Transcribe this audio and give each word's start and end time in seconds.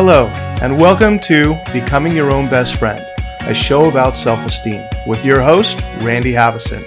Hello, 0.00 0.28
and 0.62 0.78
welcome 0.78 1.18
to 1.18 1.60
Becoming 1.72 2.14
Your 2.14 2.30
Own 2.30 2.48
Best 2.48 2.76
Friend, 2.76 3.04
a 3.40 3.52
show 3.52 3.88
about 3.88 4.16
self 4.16 4.46
esteem, 4.46 4.88
with 5.08 5.24
your 5.24 5.40
host, 5.40 5.80
Randy 6.00 6.30
Haveson. 6.30 6.84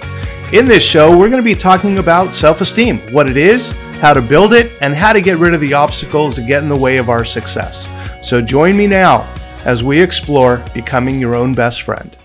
In 0.54 0.64
this 0.64 0.82
show, 0.82 1.10
we're 1.10 1.28
going 1.28 1.42
to 1.42 1.42
be 1.42 1.54
talking 1.54 1.98
about 1.98 2.34
self 2.34 2.62
esteem, 2.62 2.96
what 3.12 3.28
it 3.28 3.36
is, 3.36 3.72
how 4.00 4.14
to 4.14 4.22
build 4.22 4.54
it, 4.54 4.72
and 4.80 4.94
how 4.94 5.12
to 5.12 5.20
get 5.20 5.36
rid 5.36 5.52
of 5.52 5.60
the 5.60 5.74
obstacles 5.74 6.36
that 6.36 6.46
get 6.46 6.62
in 6.62 6.70
the 6.70 6.74
way 6.74 6.96
of 6.96 7.10
our 7.10 7.22
success. 7.22 7.86
So 8.26 8.40
join 8.40 8.78
me 8.78 8.86
now 8.86 9.30
as 9.66 9.84
we 9.84 10.02
explore 10.02 10.64
becoming 10.72 11.20
your 11.20 11.34
own 11.34 11.52
best 11.52 11.82
friend. 11.82 12.16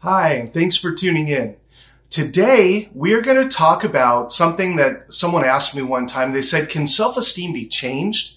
Hi, 0.00 0.34
and 0.34 0.52
thanks 0.52 0.76
for 0.76 0.92
tuning 0.92 1.28
in. 1.28 1.56
Today, 2.10 2.90
we're 2.92 3.22
going 3.22 3.42
to 3.42 3.56
talk 3.56 3.84
about 3.84 4.30
something 4.30 4.76
that 4.76 5.14
someone 5.14 5.46
asked 5.46 5.74
me 5.74 5.80
one 5.80 6.04
time. 6.04 6.32
They 6.32 6.42
said, 6.42 6.68
Can 6.68 6.86
self 6.86 7.16
esteem 7.16 7.54
be 7.54 7.66
changed? 7.66 8.34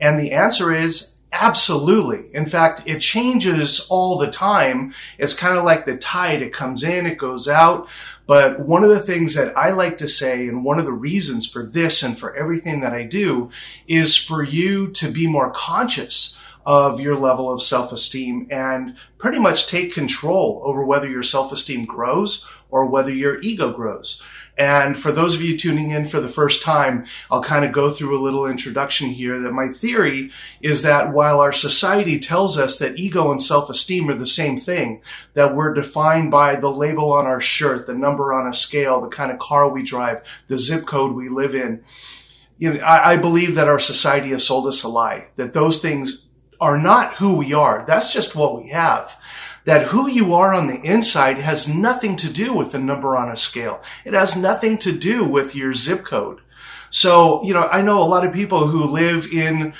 And 0.00 0.20
the 0.20 0.30
answer 0.30 0.72
is 0.72 1.10
absolutely. 1.40 2.34
In 2.34 2.46
fact, 2.46 2.82
it 2.86 3.00
changes 3.00 3.86
all 3.90 4.18
the 4.18 4.30
time. 4.30 4.94
It's 5.18 5.34
kind 5.34 5.58
of 5.58 5.64
like 5.64 5.84
the 5.84 5.96
tide. 5.96 6.42
It 6.42 6.52
comes 6.52 6.82
in, 6.82 7.06
it 7.06 7.18
goes 7.18 7.48
out. 7.48 7.88
But 8.26 8.60
one 8.60 8.84
of 8.84 8.90
the 8.90 9.00
things 9.00 9.34
that 9.34 9.56
I 9.56 9.70
like 9.70 9.98
to 9.98 10.08
say, 10.08 10.48
and 10.48 10.64
one 10.64 10.78
of 10.78 10.86
the 10.86 10.92
reasons 10.92 11.46
for 11.46 11.64
this 11.64 12.02
and 12.02 12.18
for 12.18 12.34
everything 12.34 12.80
that 12.80 12.94
I 12.94 13.02
do, 13.02 13.50
is 13.86 14.16
for 14.16 14.42
you 14.42 14.90
to 14.92 15.10
be 15.10 15.26
more 15.26 15.50
conscious 15.50 16.38
of 16.64 17.00
your 17.00 17.16
level 17.16 17.52
of 17.52 17.62
self-esteem 17.62 18.46
and 18.50 18.96
pretty 19.18 19.38
much 19.38 19.66
take 19.66 19.92
control 19.92 20.62
over 20.64 20.84
whether 20.84 21.08
your 21.08 21.22
self-esteem 21.22 21.84
grows 21.84 22.48
or 22.70 22.88
whether 22.88 23.12
your 23.12 23.38
ego 23.40 23.72
grows. 23.72 24.22
And 24.56 24.96
for 24.96 25.10
those 25.10 25.34
of 25.34 25.42
you 25.42 25.58
tuning 25.58 25.90
in 25.90 26.06
for 26.06 26.20
the 26.20 26.28
first 26.28 26.62
time, 26.62 27.06
I'll 27.30 27.42
kind 27.42 27.64
of 27.64 27.72
go 27.72 27.90
through 27.90 28.16
a 28.16 28.22
little 28.22 28.46
introduction 28.46 29.08
here 29.08 29.40
that 29.40 29.52
my 29.52 29.66
theory 29.66 30.30
is 30.60 30.82
that 30.82 31.12
while 31.12 31.40
our 31.40 31.52
society 31.52 32.20
tells 32.20 32.56
us 32.56 32.78
that 32.78 32.98
ego 32.98 33.32
and 33.32 33.42
self-esteem 33.42 34.08
are 34.08 34.14
the 34.14 34.26
same 34.26 34.58
thing, 34.58 35.02
that 35.34 35.56
we're 35.56 35.74
defined 35.74 36.30
by 36.30 36.54
the 36.54 36.70
label 36.70 37.12
on 37.12 37.26
our 37.26 37.40
shirt, 37.40 37.86
the 37.86 37.94
number 37.94 38.32
on 38.32 38.46
a 38.46 38.54
scale, 38.54 39.00
the 39.00 39.08
kind 39.08 39.32
of 39.32 39.40
car 39.40 39.68
we 39.68 39.82
drive, 39.82 40.22
the 40.46 40.58
zip 40.58 40.86
code 40.86 41.16
we 41.16 41.28
live 41.28 41.54
in, 41.54 41.82
you 42.56 42.74
know, 42.74 42.80
I, 42.80 43.12
I 43.12 43.16
believe 43.16 43.56
that 43.56 43.68
our 43.68 43.80
society 43.80 44.28
has 44.28 44.46
sold 44.46 44.66
us 44.66 44.84
a 44.84 44.88
lie, 44.88 45.28
that 45.36 45.52
those 45.52 45.80
things 45.80 46.24
are 46.60 46.78
not 46.78 47.14
who 47.14 47.36
we 47.36 47.52
are. 47.52 47.84
That's 47.86 48.12
just 48.12 48.36
what 48.36 48.56
we 48.56 48.68
have. 48.70 49.16
That 49.64 49.86
who 49.86 50.08
you 50.08 50.34
are 50.34 50.52
on 50.52 50.66
the 50.66 50.80
inside 50.80 51.38
has 51.38 51.68
nothing 51.68 52.16
to 52.16 52.30
do 52.30 52.54
with 52.54 52.72
the 52.72 52.78
number 52.78 53.16
on 53.16 53.30
a 53.30 53.36
scale. 53.36 53.82
It 54.04 54.12
has 54.12 54.36
nothing 54.36 54.76
to 54.78 54.92
do 54.92 55.24
with 55.24 55.54
your 55.54 55.74
zip 55.74 56.04
code. 56.04 56.40
So, 56.90 57.42
you 57.44 57.54
know, 57.54 57.66
I 57.66 57.80
know 57.80 58.02
a 58.02 58.06
lot 58.06 58.26
of 58.26 58.34
people 58.34 58.68
who 58.68 58.84
live 58.84 59.26
in, 59.32 59.74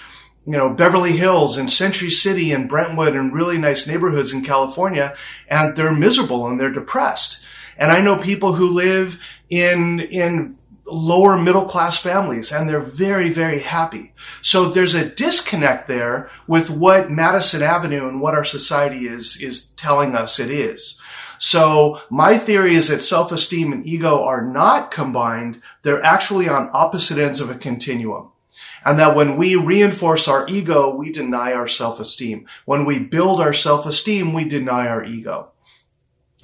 you 0.47 0.53
know, 0.53 0.75
Beverly 0.75 1.13
Hills 1.13 1.57
and 1.57 1.71
Century 1.71 2.11
City 2.11 2.51
and 2.51 2.69
Brentwood 2.69 3.15
and 3.15 3.33
really 3.33 3.59
nice 3.59 3.87
neighborhoods 3.87 4.33
in 4.33 4.43
California, 4.43 5.15
and 5.49 5.77
they're 5.77 5.93
miserable 5.93 6.49
and 6.49 6.59
they're 6.59 6.73
depressed. 6.73 7.45
And 7.77 7.93
I 7.93 8.01
know 8.01 8.17
people 8.17 8.55
who 8.55 8.75
live 8.75 9.21
in, 9.51 10.01
in 10.01 10.57
lower 10.87 11.37
middle 11.37 11.65
class 11.65 11.97
families 11.97 12.53
and 12.53 12.69
they're 12.69 12.81
very, 12.81 13.31
very 13.31 13.61
happy. 13.61 14.13
So 14.43 14.67
there's 14.67 14.95
a 14.95 15.09
disconnect 15.09 15.89
there 15.89 16.31
with 16.47 16.71
what 16.71 17.11
Madison 17.11 17.63
Avenue 17.63 18.09
and 18.09 18.21
what 18.21 18.35
our 18.35 18.45
society 18.45 19.07
is, 19.07 19.39
is 19.41 19.69
telling 19.73 20.15
us 20.15 20.39
it 20.39 20.51
is. 20.51 21.01
So 21.39 22.01
my 22.11 22.37
theory 22.37 22.75
is 22.75 22.89
that 22.89 23.03
self-esteem 23.03 23.73
and 23.73 23.87
ego 23.87 24.23
are 24.23 24.45
not 24.45 24.91
combined. 24.91 25.61
They're 25.83 26.03
actually 26.03 26.49
on 26.49 26.71
opposite 26.73 27.19
ends 27.19 27.41
of 27.41 27.51
a 27.51 27.55
continuum. 27.55 28.31
And 28.85 28.99
that 28.99 29.17
when 29.17 29.37
we 29.37 29.57
reinforce 29.57 30.29
our 30.29 30.47
ego, 30.47 30.95
we 30.95 31.11
deny 31.11 31.55
our 31.55 31.67
self-esteem. 31.67 32.47
When 32.67 32.85
we 32.85 32.99
build 32.99 33.41
our 33.41 33.55
self-esteem, 33.55 34.35
we 34.35 34.45
deny 34.45 34.87
our 34.87 35.03
ego 35.03 35.54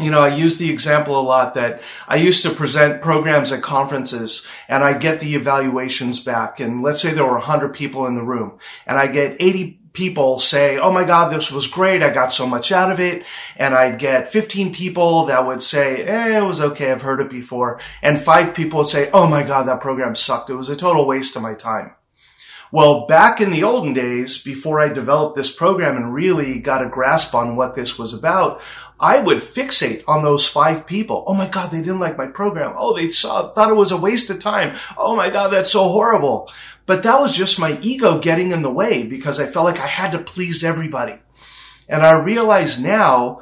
you 0.03 0.11
know, 0.11 0.21
I 0.21 0.35
use 0.35 0.57
the 0.57 0.71
example 0.71 1.19
a 1.19 1.23
lot 1.23 1.55
that 1.55 1.83
I 2.09 2.17
used 2.17 2.43
to 2.43 2.51
present 2.51 3.03
programs 3.03 3.53
at 3.53 3.63
conferences 3.63 4.47
and 4.69 4.83
I 4.83 4.99
get 4.99 5.21
the 5.21 5.35
evaluations 5.35 6.21
back. 6.21 6.61
And 6.61 6.83
let's 6.83 7.01
say 7.01 7.13
there 7.13 7.25
were 7.25 7.33
100 7.33 7.75
people 7.75 8.07
in 8.07 8.15
the 8.15 8.25
room 8.25 8.59
and 8.87 8.99
I 8.99 9.07
get 9.07 9.37
80 9.39 9.81
people 9.93 10.39
say, 10.39 10.79
Oh 10.79 10.93
my 10.93 11.05
God, 11.05 11.33
this 11.33 11.51
was 11.51 11.67
great. 11.67 12.03
I 12.03 12.11
got 12.11 12.33
so 12.33 12.47
much 12.47 12.73
out 12.73 12.93
of 12.93 13.01
it. 13.01 13.25
And 13.57 13.75
I'd 13.75 13.99
get 13.99 14.33
15 14.33 14.75
people 14.75 15.27
that 15.27 15.47
would 15.47 15.63
say, 15.63 16.03
eh, 16.03 16.39
it 16.39 16.45
was 16.45 16.61
okay. 16.61 16.93
I've 16.93 17.03
heard 17.03 17.21
it 17.21 17.31
before. 17.31 17.81
And 18.03 18.21
five 18.21 18.55
people 18.55 18.79
would 18.81 18.89
say, 18.89 19.11
Oh 19.13 19.27
my 19.27 19.43
God, 19.43 19.65
that 19.65 19.81
program 19.81 20.15
sucked. 20.15 20.51
It 20.51 20.55
was 20.55 20.69
a 20.69 20.77
total 20.77 21.07
waste 21.07 21.37
of 21.37 21.43
my 21.43 21.55
time. 21.55 21.95
Well, 22.73 23.09
back 23.09 23.41
in 23.41 23.51
the 23.51 23.65
olden 23.65 23.95
days, 23.95 24.39
before 24.39 24.79
I 24.79 24.89
developed 24.89 25.35
this 25.35 25.53
program 25.53 25.97
and 25.97 26.15
really 26.15 26.61
got 26.61 26.87
a 26.87 26.89
grasp 26.89 27.35
on 27.35 27.57
what 27.57 27.75
this 27.75 27.99
was 27.99 28.13
about, 28.15 28.63
I 29.01 29.19
would 29.19 29.39
fixate 29.39 30.05
on 30.07 30.23
those 30.23 30.47
five 30.47 30.87
people. 30.87 31.25
Oh 31.27 31.35
my 31.35 31.49
God, 31.49 31.71
they 31.71 31.79
didn't 31.79 32.01
like 32.01 32.19
my 32.19 32.27
program. 32.27 32.75
Oh, 32.77 32.95
they 32.95 33.09
saw, 33.09 33.49
thought 33.49 33.71
it 33.71 33.77
was 33.77 33.93
a 33.93 33.97
waste 33.97 34.29
of 34.29 34.39
time. 34.39 34.77
Oh 34.99 35.17
my 35.17 35.31
God, 35.31 35.49
that's 35.49 35.73
so 35.73 35.89
horrible. 35.89 36.53
But 36.85 37.03
that 37.05 37.21
was 37.21 37.35
just 37.35 37.59
my 37.59 37.79
ego 37.81 38.19
getting 38.19 38.53
in 38.53 38.63
the 38.63 38.71
way 38.71 39.07
because 39.07 39.41
I 39.41 39.47
felt 39.47 39.65
like 39.65 39.79
I 39.79 39.87
had 39.87 40.13
to 40.13 40.19
please 40.19 40.63
everybody. 40.63 41.19
And 41.89 42.03
I 42.03 42.23
realize 42.23 42.79
now 42.79 43.41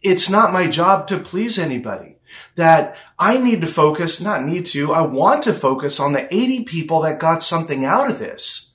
it's 0.00 0.30
not 0.30 0.52
my 0.52 0.70
job 0.70 1.08
to 1.08 1.18
please 1.18 1.58
anybody. 1.58 2.18
That 2.56 2.96
I 3.18 3.38
need 3.38 3.62
to 3.62 3.66
focus, 3.66 4.20
not 4.20 4.44
need 4.44 4.66
to, 4.66 4.92
I 4.92 5.02
want 5.02 5.42
to 5.44 5.52
focus 5.52 5.98
on 5.98 6.12
the 6.12 6.32
80 6.32 6.64
people 6.64 7.00
that 7.02 7.18
got 7.18 7.42
something 7.42 7.84
out 7.84 8.10
of 8.10 8.18
this. 8.18 8.73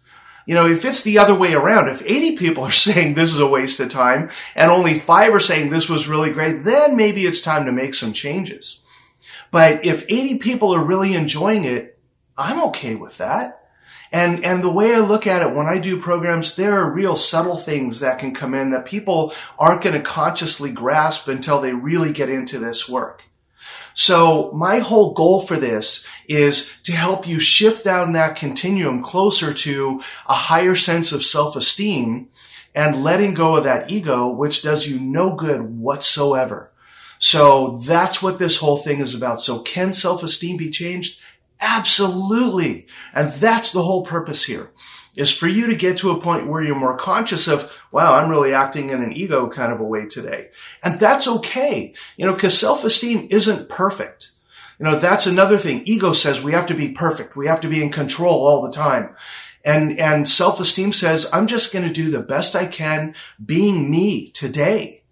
You 0.49 0.55
know, 0.55 0.65
if 0.65 0.83
it's 0.83 1.03
the 1.03 1.19
other 1.19 1.35
way 1.35 1.53
around, 1.53 1.89
if 1.89 2.01
80 2.01 2.35
people 2.35 2.63
are 2.63 2.71
saying 2.87 3.13
this 3.13 3.31
is 3.31 3.39
a 3.39 3.47
waste 3.47 3.79
of 3.81 3.89
time 3.89 4.31
and 4.55 4.71
only 4.71 4.97
five 4.97 5.31
are 5.31 5.39
saying 5.39 5.69
this 5.69 5.87
was 5.87 6.07
really 6.07 6.33
great, 6.33 6.63
then 6.63 6.95
maybe 6.95 7.27
it's 7.27 7.41
time 7.41 7.67
to 7.67 7.71
make 7.71 7.93
some 7.93 8.13
changes. 8.13 8.81
But 9.51 9.85
if 9.85 10.05
80 10.09 10.39
people 10.39 10.73
are 10.73 10.83
really 10.83 11.13
enjoying 11.13 11.65
it, 11.65 11.99
I'm 12.35 12.63
okay 12.69 12.95
with 12.95 13.19
that. 13.19 13.69
And, 14.11 14.43
and 14.43 14.63
the 14.63 14.71
way 14.71 14.95
I 14.95 15.01
look 15.01 15.27
at 15.27 15.47
it 15.47 15.55
when 15.55 15.67
I 15.67 15.77
do 15.77 16.01
programs, 16.01 16.55
there 16.55 16.79
are 16.79 16.95
real 16.95 17.15
subtle 17.15 17.57
things 17.57 17.99
that 17.99 18.17
can 18.17 18.33
come 18.33 18.55
in 18.55 18.71
that 18.71 18.87
people 18.87 19.33
aren't 19.59 19.83
going 19.83 19.95
to 19.95 20.01
consciously 20.01 20.71
grasp 20.71 21.27
until 21.27 21.61
they 21.61 21.73
really 21.73 22.11
get 22.11 22.31
into 22.31 22.57
this 22.57 22.89
work. 22.89 23.23
So 23.99 24.49
my 24.53 24.79
whole 24.79 25.11
goal 25.11 25.41
for 25.41 25.57
this 25.57 26.05
is 26.25 26.71
to 26.83 26.93
help 26.93 27.27
you 27.27 27.37
shift 27.37 27.83
down 27.83 28.13
that 28.13 28.37
continuum 28.37 29.03
closer 29.03 29.53
to 29.53 30.01
a 30.25 30.33
higher 30.33 30.77
sense 30.77 31.11
of 31.11 31.25
self-esteem 31.25 32.29
and 32.73 33.03
letting 33.03 33.33
go 33.33 33.57
of 33.57 33.65
that 33.65 33.91
ego, 33.91 34.29
which 34.29 34.61
does 34.61 34.87
you 34.87 35.01
no 35.01 35.35
good 35.35 35.63
whatsoever. 35.63 36.71
So 37.17 37.79
that's 37.79 38.21
what 38.21 38.39
this 38.39 38.55
whole 38.55 38.77
thing 38.77 39.01
is 39.01 39.13
about. 39.13 39.41
So 39.41 39.59
can 39.59 39.91
self-esteem 39.91 40.55
be 40.55 40.69
changed? 40.69 41.19
Absolutely. 41.59 42.87
And 43.13 43.29
that's 43.33 43.73
the 43.73 43.83
whole 43.83 44.05
purpose 44.05 44.45
here 44.45 44.71
is 45.15 45.35
for 45.35 45.47
you 45.47 45.67
to 45.67 45.75
get 45.75 45.97
to 45.97 46.11
a 46.11 46.21
point 46.21 46.47
where 46.47 46.63
you're 46.63 46.75
more 46.75 46.97
conscious 46.97 47.47
of, 47.47 47.77
wow, 47.91 48.15
I'm 48.15 48.29
really 48.29 48.53
acting 48.53 48.89
in 48.89 49.03
an 49.03 49.13
ego 49.13 49.49
kind 49.49 49.73
of 49.73 49.79
a 49.79 49.83
way 49.83 50.05
today. 50.05 50.49
And 50.83 50.99
that's 50.99 51.27
okay. 51.27 51.93
You 52.17 52.25
know, 52.25 52.35
cause 52.35 52.57
self-esteem 52.57 53.27
isn't 53.31 53.69
perfect. 53.69 54.31
You 54.79 54.85
know, 54.85 54.97
that's 54.97 55.27
another 55.27 55.57
thing. 55.57 55.81
Ego 55.85 56.13
says 56.13 56.41
we 56.41 56.53
have 56.53 56.67
to 56.67 56.73
be 56.73 56.93
perfect. 56.93 57.35
We 57.35 57.47
have 57.47 57.61
to 57.61 57.69
be 57.69 57.83
in 57.83 57.91
control 57.91 58.47
all 58.47 58.61
the 58.61 58.71
time. 58.71 59.15
And, 59.65 59.99
and 59.99 60.27
self-esteem 60.27 60.93
says, 60.93 61.29
I'm 61.33 61.47
just 61.47 61.73
going 61.73 61.85
to 61.85 61.93
do 61.93 62.09
the 62.09 62.23
best 62.23 62.55
I 62.55 62.65
can 62.65 63.13
being 63.43 63.91
me 63.91 64.31
today. 64.31 65.03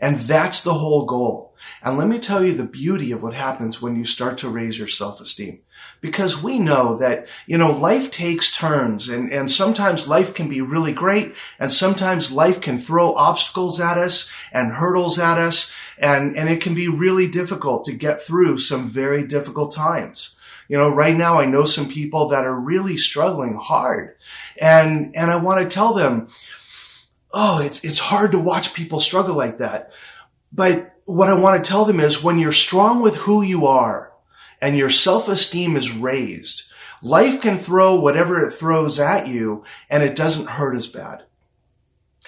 And 0.00 0.16
that's 0.16 0.62
the 0.62 0.74
whole 0.74 1.04
goal. 1.04 1.54
And 1.82 1.98
let 1.98 2.08
me 2.08 2.18
tell 2.18 2.44
you 2.44 2.54
the 2.54 2.64
beauty 2.64 3.12
of 3.12 3.22
what 3.22 3.34
happens 3.34 3.82
when 3.82 3.96
you 3.96 4.06
start 4.06 4.38
to 4.38 4.48
raise 4.48 4.78
your 4.78 4.88
self-esteem 4.88 5.60
because 6.00 6.42
we 6.42 6.58
know 6.58 6.96
that, 6.98 7.26
you 7.46 7.58
know, 7.58 7.70
life 7.70 8.10
takes 8.10 8.56
turns 8.56 9.08
and, 9.08 9.32
and 9.32 9.50
sometimes 9.50 10.08
life 10.08 10.34
can 10.34 10.48
be 10.48 10.60
really 10.60 10.92
great 10.92 11.34
and 11.58 11.72
sometimes 11.72 12.32
life 12.32 12.60
can 12.60 12.78
throw 12.78 13.14
obstacles 13.14 13.80
at 13.80 13.98
us 13.98 14.32
and 14.52 14.72
hurdles 14.72 15.18
at 15.18 15.38
us 15.38 15.72
and, 15.98 16.36
and 16.36 16.48
it 16.48 16.60
can 16.60 16.74
be 16.74 16.88
really 16.88 17.28
difficult 17.28 17.84
to 17.84 17.92
get 17.92 18.20
through 18.20 18.58
some 18.58 18.88
very 18.88 19.26
difficult 19.26 19.74
times. 19.74 20.38
You 20.68 20.78
know, 20.78 20.90
right 20.90 21.16
now 21.16 21.40
I 21.40 21.46
know 21.46 21.64
some 21.64 21.88
people 21.88 22.28
that 22.28 22.44
are 22.44 22.58
really 22.58 22.96
struggling 22.96 23.58
hard 23.60 24.16
and, 24.60 25.14
and 25.16 25.30
I 25.30 25.36
want 25.36 25.60
to 25.62 25.74
tell 25.74 25.94
them, 25.94 26.28
oh, 27.32 27.60
it's, 27.64 27.82
it's 27.84 27.98
hard 27.98 28.32
to 28.32 28.38
watch 28.38 28.74
people 28.74 29.00
struggle 29.00 29.36
like 29.36 29.58
that. 29.58 29.92
But 30.52 30.94
what 31.04 31.28
I 31.28 31.40
want 31.40 31.62
to 31.62 31.68
tell 31.68 31.84
them 31.84 32.00
is 32.00 32.22
when 32.22 32.38
you're 32.38 32.52
strong 32.52 33.00
with 33.02 33.16
who 33.16 33.42
you 33.42 33.66
are, 33.66 34.12
and 34.60 34.76
your 34.76 34.90
self-esteem 34.90 35.76
is 35.76 35.96
raised, 35.96 36.64
life 37.02 37.40
can 37.40 37.56
throw 37.56 37.98
whatever 37.98 38.44
it 38.44 38.52
throws 38.52 38.98
at 38.98 39.28
you 39.28 39.64
and 39.88 40.02
it 40.02 40.16
doesn't 40.16 40.50
hurt 40.50 40.76
as 40.76 40.86
bad. 40.86 41.22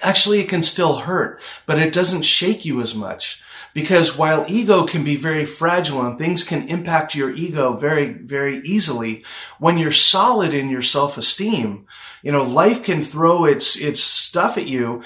Actually, 0.01 0.39
it 0.39 0.49
can 0.49 0.63
still 0.63 0.97
hurt, 0.97 1.39
but 1.65 1.77
it 1.77 1.93
doesn't 1.93 2.23
shake 2.23 2.65
you 2.65 2.81
as 2.81 2.95
much. 2.95 3.43
Because 3.73 4.17
while 4.17 4.45
ego 4.49 4.85
can 4.85 5.03
be 5.03 5.15
very 5.15 5.45
fragile 5.45 6.01
and 6.01 6.17
things 6.17 6.43
can 6.43 6.67
impact 6.67 7.15
your 7.15 7.31
ego 7.31 7.77
very, 7.77 8.11
very 8.11 8.57
easily, 8.65 9.23
when 9.59 9.77
you're 9.77 9.93
solid 9.93 10.53
in 10.53 10.69
your 10.69 10.81
self-esteem, 10.81 11.85
You 12.23 12.31
know, 12.31 12.43
life 12.43 12.83
can 12.83 13.01
throw 13.01 13.45
its, 13.45 13.75
its 13.75 14.01
stuff 14.01 14.57
at 14.57 14.67
you 14.67 15.03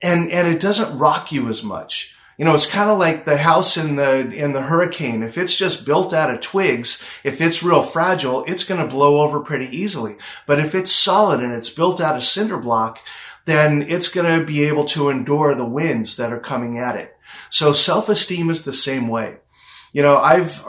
and, 0.00 0.30
and 0.30 0.48
it 0.48 0.60
doesn't 0.60 0.98
rock 0.98 1.30
you 1.30 1.48
as 1.48 1.62
much. 1.62 2.16
You 2.42 2.48
know, 2.48 2.56
it's 2.56 2.66
kind 2.66 2.90
of 2.90 2.98
like 2.98 3.24
the 3.24 3.36
house 3.36 3.76
in 3.76 3.94
the, 3.94 4.28
in 4.32 4.52
the 4.52 4.62
hurricane. 4.62 5.22
If 5.22 5.38
it's 5.38 5.54
just 5.54 5.86
built 5.86 6.12
out 6.12 6.28
of 6.28 6.40
twigs, 6.40 7.00
if 7.22 7.40
it's 7.40 7.62
real 7.62 7.84
fragile, 7.84 8.42
it's 8.46 8.64
going 8.64 8.84
to 8.84 8.92
blow 8.92 9.20
over 9.20 9.38
pretty 9.38 9.66
easily. 9.66 10.16
But 10.44 10.58
if 10.58 10.74
it's 10.74 10.90
solid 10.90 11.38
and 11.38 11.52
it's 11.52 11.70
built 11.70 12.00
out 12.00 12.16
of 12.16 12.24
cinder 12.24 12.58
block, 12.58 12.98
then 13.44 13.82
it's 13.82 14.08
going 14.08 14.40
to 14.40 14.44
be 14.44 14.64
able 14.64 14.86
to 14.86 15.08
endure 15.08 15.54
the 15.54 15.64
winds 15.64 16.16
that 16.16 16.32
are 16.32 16.40
coming 16.40 16.78
at 16.78 16.96
it. 16.96 17.16
So 17.48 17.72
self-esteem 17.72 18.50
is 18.50 18.64
the 18.64 18.72
same 18.72 19.06
way. 19.06 19.36
You 19.92 20.02
know, 20.02 20.16
I've, 20.16 20.66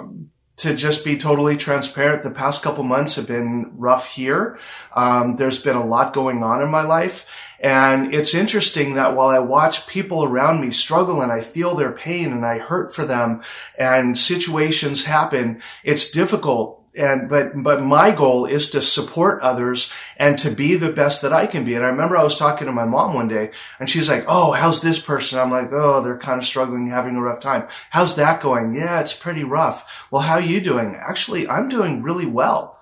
to 0.57 0.75
just 0.75 1.03
be 1.03 1.17
totally 1.17 1.57
transparent, 1.57 2.23
the 2.23 2.31
past 2.31 2.61
couple 2.61 2.83
months 2.83 3.15
have 3.15 3.27
been 3.27 3.71
rough 3.75 4.11
here. 4.11 4.59
Um, 4.95 5.35
there's 5.35 5.59
been 5.59 5.75
a 5.75 5.85
lot 5.85 6.13
going 6.13 6.44
on 6.44 6.61
in 6.61 6.69
my 6.69 6.83
life. 6.83 7.25
And 7.59 8.13
it's 8.13 8.35
interesting 8.35 8.95
that 8.95 9.15
while 9.15 9.29
I 9.29 9.39
watch 9.39 9.88
people 9.88 10.23
around 10.23 10.61
me 10.61 10.69
struggle 10.69 11.21
and 11.21 11.31
I 11.31 11.41
feel 11.41 11.75
their 11.75 11.94
pain 11.94 12.31
and 12.31 12.45
I 12.45 12.59
hurt 12.59 12.94
for 12.94 13.05
them 13.05 13.41
and 13.79 14.17
situations 14.17 15.05
happen, 15.05 15.61
it's 15.83 16.11
difficult 16.11 16.82
and 16.95 17.30
but 17.30 17.63
but 17.63 17.81
my 17.81 18.12
goal 18.12 18.45
is 18.45 18.69
to 18.69 18.81
support 18.81 19.42
others 19.42 19.92
and 20.18 20.38
to 20.40 20.51
be 20.51 20.75
the 20.75 20.92
best 20.92 21.22
that 21.22 21.34
I 21.34 21.48
can 21.48 21.66
be. 21.66 21.75
And 21.75 21.84
I 21.84 21.90
remember 21.90 22.18
I 22.18 22.24
was 22.24 22.38
talking 22.38 22.68
to 22.68 22.74
my 22.74 22.86
mom 22.86 23.13
one 23.13 23.28
day, 23.28 23.51
and 23.80 23.90
she's 23.90 24.10
like, 24.10 24.25
"Oh, 24.28 24.51
how's 24.51 24.81
this 24.81 25.00
person?" 25.00 25.40
I'm 25.40 25.51
like, 25.51 25.72
"Oh, 25.72 26.01
they're 26.01 26.18
kind 26.18 26.40
of 26.40 26.45
struggling, 26.45 26.88
having 26.88 27.16
a 27.16 27.22
rough 27.22 27.40
time. 27.40 27.68
How's 27.90 28.16
that 28.16 28.42
going?" 28.42 28.75
Yeah, 28.75 29.00
it's 29.00 29.13
pretty 29.13 29.44
rough. 29.44 30.07
Well, 30.12 30.22
how 30.22 30.36
are 30.36 30.42
you 30.42 30.62
doing? 30.62 30.95
Actually, 30.95 31.48
I'm 31.48 31.69
doing 31.69 32.04
really 32.04 32.28
well. 32.28 32.80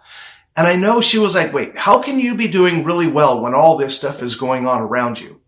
And 0.57 0.67
I 0.67 0.75
know 0.75 0.99
she 0.99 1.17
was 1.17 1.35
like, 1.35 1.53
"Wait, 1.53 1.77
how 1.77 1.99
can 1.99 2.19
you 2.19 2.35
be 2.35 2.47
doing 2.47 2.83
really 2.83 3.07
well 3.07 3.41
when 3.41 3.53
all 3.53 3.77
this 3.77 3.95
stuff 3.95 4.21
is 4.21 4.35
going 4.35 4.67
on 4.67 4.81
around 4.81 5.19
you?" 5.21 5.39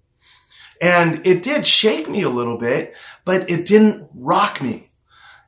And 0.82 1.26
it 1.26 1.44
did 1.44 1.68
shake 1.68 2.10
me 2.10 2.24
a 2.24 2.30
little 2.30 2.58
bit, 2.58 2.94
but 3.26 3.50
it 3.50 3.66
didn't 3.66 4.10
rock 4.14 4.62
me. 4.62 4.90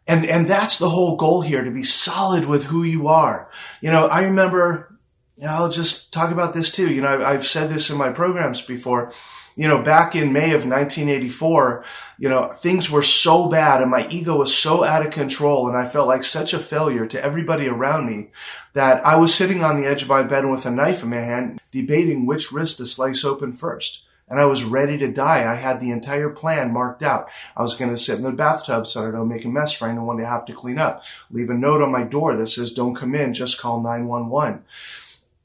And, 0.07 0.25
and 0.25 0.48
that's 0.48 0.78
the 0.78 0.90
whole 0.90 1.16
goal 1.16 1.42
here, 1.42 1.63
to 1.63 1.72
be 1.72 1.84
solid 1.84 2.46
with 2.46 2.66
who 2.66 2.84
you 2.84 3.07
are. 3.07 3.50
You 3.81 3.90
know, 3.90 4.07
I 4.07 4.25
remember, 4.25 4.98
you 5.36 5.46
know, 5.46 5.52
I'll 5.52 5.69
just 5.69 6.13
talk 6.13 6.31
about 6.31 6.54
this 6.54 6.72
too. 6.72 6.94
You 6.94 7.02
know, 7.02 7.10
I've, 7.10 7.22
I've 7.22 7.48
said 7.48 7.69
this 7.69 7.90
in 7.90 7.98
my 7.98 8.12
programs 8.12 8.62
before. 8.62 9.12
You 9.56 9.68
know, 9.68 9.81
back 9.81 10.16
in 10.16 10.34
May 10.34 10.54
of 10.54 10.66
1984, 10.66 11.86
you 12.19 12.30
know, 12.30 12.52
things 12.52 12.92
were 12.92 13.02
so 13.02 13.50
bad 13.50 13.81
and 13.81 13.90
my 13.90 14.06
ego 14.10 14.38
was 14.38 14.56
so 14.56 14.84
out 14.84 15.06
of 15.06 15.13
control 15.13 15.68
and 15.68 15.78
I 15.78 15.86
felt 15.86 16.08
like 16.08 16.24
such 16.24 16.54
a 16.54 16.60
failure 16.60 17.08
to 17.08 17.24
everybody 17.24 17.68
around 17.68 18.06
me 18.06 18.31
that 18.74 19.06
I 19.06 19.16
was 19.16 19.34
sitting 19.34 19.63
on 19.63 19.80
the 19.80 19.88
edge 19.88 20.04
of 20.04 20.10
my 20.10 20.24
bed 20.24 20.46
with 20.46 20.66
a 20.66 20.72
knife 20.72 21.04
in 21.04 21.10
my 21.10 21.22
hand, 21.22 21.62
debating 21.72 22.25
which 22.25 22.51
wrist 22.51 22.78
to 22.78 22.86
slice 22.86 23.24
open 23.24 23.54
first 23.54 24.05
and 24.27 24.39
I 24.39 24.45
was 24.45 24.63
ready 24.63 24.98
to 24.98 25.12
die. 25.12 25.50
I 25.50 25.56
had 25.56 25.80
the 25.80 25.92
entire 25.92 26.30
plan 26.30 26.74
marked 26.74 27.04
out. 27.04 27.30
I 27.56 27.62
was 27.62 27.75
going 27.75 27.92
to 27.92 27.98
sit 27.98 28.18
in 28.18 28.24
the 28.24 28.31
bathtub 28.31 28.88
so 28.88 29.07
I 29.07 29.12
don't 29.12 29.27
make 29.27 29.45
a 29.45 29.50
mess 29.50 29.72
for 29.72 29.88
anyone 29.88 30.18
to 30.18 30.25
have 30.25 30.45
to 30.45 30.54
clean 30.54 30.80
up. 30.80 31.04
Leave 31.30 31.50
a 31.50 31.54
note 31.54 31.81
on 31.81 31.92
my 31.92 32.04
door 32.04 32.36
that 32.36 32.48
says, 32.48 32.72
don't 32.72 32.95
come 32.95 33.13
in, 33.13 33.33
just 33.33 33.60
call 33.60 33.81
911. 33.81 34.63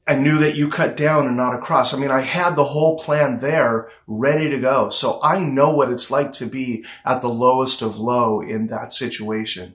I 0.09 0.17
knew 0.17 0.39
that 0.39 0.57
you 0.57 0.69
cut 0.69 0.97
down 0.97 1.27
and 1.27 1.37
not 1.37 1.55
across. 1.55 1.95
I 1.95 1.99
mean, 1.99 2.11
I 2.11 2.21
had 2.21 2.57
the 2.57 2.65
whole 2.65 2.99
plan 2.99 3.39
there 3.39 3.91
ready 4.07 4.51
to 4.51 4.61
go. 4.61 4.89
So 4.89 5.21
I 5.23 5.39
know 5.39 5.71
what 5.71 5.93
it's 5.93 6.11
like 6.11 6.33
to 6.35 6.47
be 6.47 6.85
at 7.05 7.21
the 7.21 7.29
lowest 7.29 7.83
of 7.83 8.01
low 8.01 8.41
in 8.41 8.67
that 8.69 8.93
situation. 8.93 9.75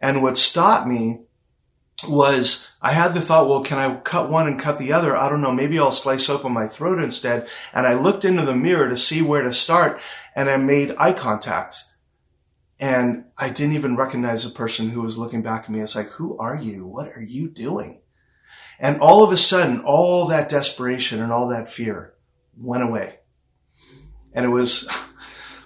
And 0.00 0.22
what 0.22 0.38
stopped 0.38 0.86
me 0.86 1.20
was 2.08 2.68
I 2.82 2.92
had 2.92 3.14
the 3.14 3.20
thought, 3.20 3.48
well, 3.48 3.62
can 3.62 3.78
I 3.78 3.96
cut 4.00 4.30
one 4.30 4.46
and 4.46 4.58
cut 4.58 4.78
the 4.78 4.92
other? 4.92 5.16
I 5.16 5.28
don't 5.28 5.42
know. 5.42 5.52
Maybe 5.52 5.78
I'll 5.78 5.92
slice 5.92 6.28
open 6.28 6.52
my 6.52 6.66
throat 6.66 7.02
instead. 7.02 7.48
And 7.74 7.86
I 7.86 7.94
looked 7.94 8.24
into 8.24 8.42
the 8.42 8.54
mirror 8.54 8.88
to 8.88 8.96
see 8.96 9.22
where 9.22 9.42
to 9.42 9.52
start 9.52 10.00
and 10.34 10.48
I 10.48 10.56
made 10.56 10.94
eye 10.98 11.12
contact. 11.12 11.76
And 12.78 13.26
I 13.38 13.50
didn't 13.50 13.74
even 13.74 13.96
recognize 13.96 14.42
the 14.42 14.50
person 14.50 14.88
who 14.88 15.02
was 15.02 15.18
looking 15.18 15.42
back 15.42 15.64
at 15.64 15.70
me. 15.70 15.80
It's 15.80 15.94
like, 15.94 16.08
who 16.08 16.38
are 16.38 16.56
you? 16.56 16.86
What 16.86 17.08
are 17.14 17.22
you 17.22 17.50
doing? 17.50 18.00
And 18.78 18.98
all 19.00 19.22
of 19.22 19.30
a 19.30 19.36
sudden, 19.36 19.82
all 19.84 20.28
that 20.28 20.48
desperation 20.48 21.20
and 21.20 21.30
all 21.30 21.48
that 21.48 21.68
fear 21.68 22.14
went 22.56 22.82
away. 22.82 23.18
And 24.32 24.46
it 24.46 24.48
was, 24.48 24.88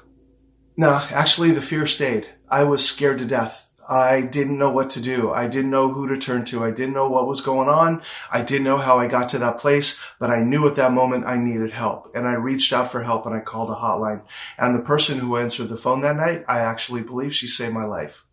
no, 0.77 1.01
actually 1.11 1.53
the 1.53 1.63
fear 1.63 1.87
stayed. 1.87 2.27
I 2.49 2.65
was 2.65 2.85
scared 2.85 3.19
to 3.21 3.25
death. 3.25 3.73
I 3.89 4.23
didn't 4.23 4.59
know 4.59 4.71
what 4.71 4.91
to 4.91 5.03
do. 5.03 5.33
I 5.33 5.47
didn't 5.49 5.71
know 5.71 5.93
who 5.93 6.09
to 6.09 6.19
turn 6.19 6.45
to. 6.47 6.65
I 6.65 6.71
didn't 6.71 6.95
know 6.95 7.09
what 7.09 7.27
was 7.27 7.41
going 7.41 7.69
on. 7.69 8.03
I 8.33 8.43
didn't 8.43 8.65
know 8.65 8.79
how 8.79 8.99
I 8.99 9.07
got 9.07 9.29
to 9.31 9.39
that 9.39 9.59
place, 9.59 10.01
but 10.19 10.31
I 10.31 10.43
knew 10.43 10.67
at 10.67 10.77
that 10.77 10.93
moment 10.93 11.27
I 11.27 11.37
needed 11.37 11.73
help. 11.73 12.11
And 12.15 12.27
I 12.27 12.35
reached 12.35 12.73
out 12.73 12.91
for 12.91 13.03
help 13.03 13.27
and 13.27 13.35
I 13.35 13.41
called 13.41 13.71
a 13.71 13.75
hotline. 13.75 14.23
And 14.59 14.75
the 14.75 14.83
person 14.83 15.19
who 15.19 15.37
answered 15.37 15.69
the 15.69 15.77
phone 15.77 16.01
that 16.01 16.17
night, 16.17 16.45
I 16.49 16.61
actually 16.61 17.03
believe 17.03 17.35
she 17.35 17.47
saved 17.47 17.75
my 17.75 17.85
life. 17.85 18.25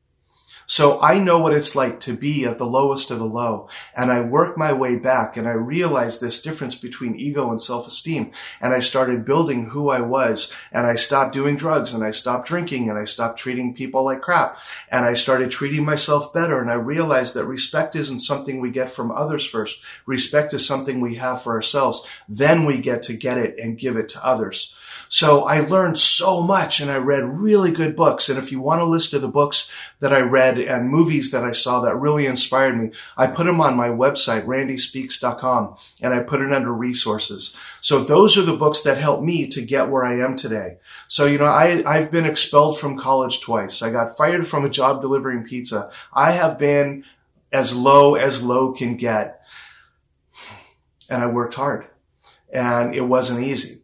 So 0.71 1.01
I 1.01 1.19
know 1.19 1.37
what 1.37 1.51
it's 1.51 1.75
like 1.75 1.99
to 1.99 2.15
be 2.15 2.45
at 2.45 2.57
the 2.57 2.65
lowest 2.65 3.11
of 3.11 3.19
the 3.19 3.25
low. 3.25 3.67
And 3.93 4.09
I 4.09 4.21
work 4.21 4.57
my 4.57 4.71
way 4.71 4.95
back 4.95 5.35
and 5.35 5.45
I 5.45 5.51
realized 5.51 6.21
this 6.21 6.41
difference 6.41 6.75
between 6.75 7.19
ego 7.19 7.49
and 7.49 7.59
self-esteem. 7.59 8.31
And 8.61 8.73
I 8.73 8.79
started 8.79 9.25
building 9.25 9.65
who 9.65 9.89
I 9.89 9.99
was 9.99 10.49
and 10.71 10.87
I 10.87 10.95
stopped 10.95 11.33
doing 11.33 11.57
drugs 11.57 11.91
and 11.91 12.05
I 12.05 12.11
stopped 12.11 12.47
drinking 12.47 12.89
and 12.89 12.97
I 12.97 13.03
stopped 13.03 13.37
treating 13.37 13.73
people 13.73 14.05
like 14.05 14.21
crap. 14.21 14.59
And 14.89 15.03
I 15.03 15.13
started 15.13 15.51
treating 15.51 15.83
myself 15.83 16.31
better. 16.31 16.61
And 16.61 16.71
I 16.71 16.75
realized 16.75 17.33
that 17.33 17.43
respect 17.43 17.93
isn't 17.97 18.19
something 18.19 18.61
we 18.61 18.71
get 18.71 18.89
from 18.89 19.11
others 19.11 19.45
first. 19.45 19.83
Respect 20.05 20.53
is 20.53 20.65
something 20.65 21.01
we 21.01 21.15
have 21.15 21.41
for 21.41 21.51
ourselves. 21.51 22.07
Then 22.29 22.63
we 22.63 22.79
get 22.79 23.03
to 23.03 23.13
get 23.13 23.37
it 23.37 23.59
and 23.59 23.77
give 23.77 23.97
it 23.97 24.07
to 24.07 24.25
others. 24.25 24.73
So 25.13 25.43
I 25.43 25.59
learned 25.59 25.99
so 25.99 26.41
much 26.41 26.79
and 26.79 26.89
I 26.89 26.95
read 26.95 27.25
really 27.25 27.69
good 27.69 27.97
books. 27.97 28.29
And 28.29 28.39
if 28.39 28.49
you 28.49 28.61
want 28.61 28.81
a 28.81 28.85
list 28.85 29.13
of 29.13 29.21
the 29.21 29.27
books 29.27 29.69
that 29.99 30.13
I 30.13 30.21
read 30.21 30.57
and 30.57 30.89
movies 30.89 31.31
that 31.31 31.43
I 31.43 31.51
saw 31.51 31.81
that 31.81 31.97
really 31.97 32.25
inspired 32.25 32.77
me, 32.77 32.91
I 33.17 33.27
put 33.27 33.45
them 33.45 33.59
on 33.59 33.75
my 33.75 33.89
website, 33.89 34.45
randyspeaks.com, 34.45 35.75
and 36.01 36.13
I 36.13 36.23
put 36.23 36.39
it 36.39 36.53
under 36.53 36.73
resources. 36.73 37.53
So 37.81 37.99
those 37.99 38.37
are 38.37 38.43
the 38.43 38.55
books 38.55 38.83
that 38.83 38.99
helped 38.99 39.21
me 39.21 39.47
to 39.47 39.61
get 39.61 39.89
where 39.89 40.05
I 40.05 40.17
am 40.17 40.37
today. 40.37 40.77
So, 41.09 41.25
you 41.25 41.37
know, 41.37 41.43
I, 41.43 41.83
I've 41.85 42.09
been 42.09 42.25
expelled 42.25 42.79
from 42.79 42.97
college 42.97 43.41
twice. 43.41 43.81
I 43.81 43.91
got 43.91 44.15
fired 44.15 44.47
from 44.47 44.63
a 44.63 44.69
job 44.69 45.01
delivering 45.01 45.43
pizza. 45.43 45.91
I 46.13 46.31
have 46.31 46.57
been 46.57 47.03
as 47.51 47.75
low 47.75 48.15
as 48.15 48.41
low 48.41 48.71
can 48.71 48.95
get. 48.95 49.41
And 51.09 51.21
I 51.21 51.27
worked 51.27 51.55
hard 51.55 51.87
and 52.53 52.95
it 52.95 53.01
wasn't 53.01 53.43
easy. 53.43 53.81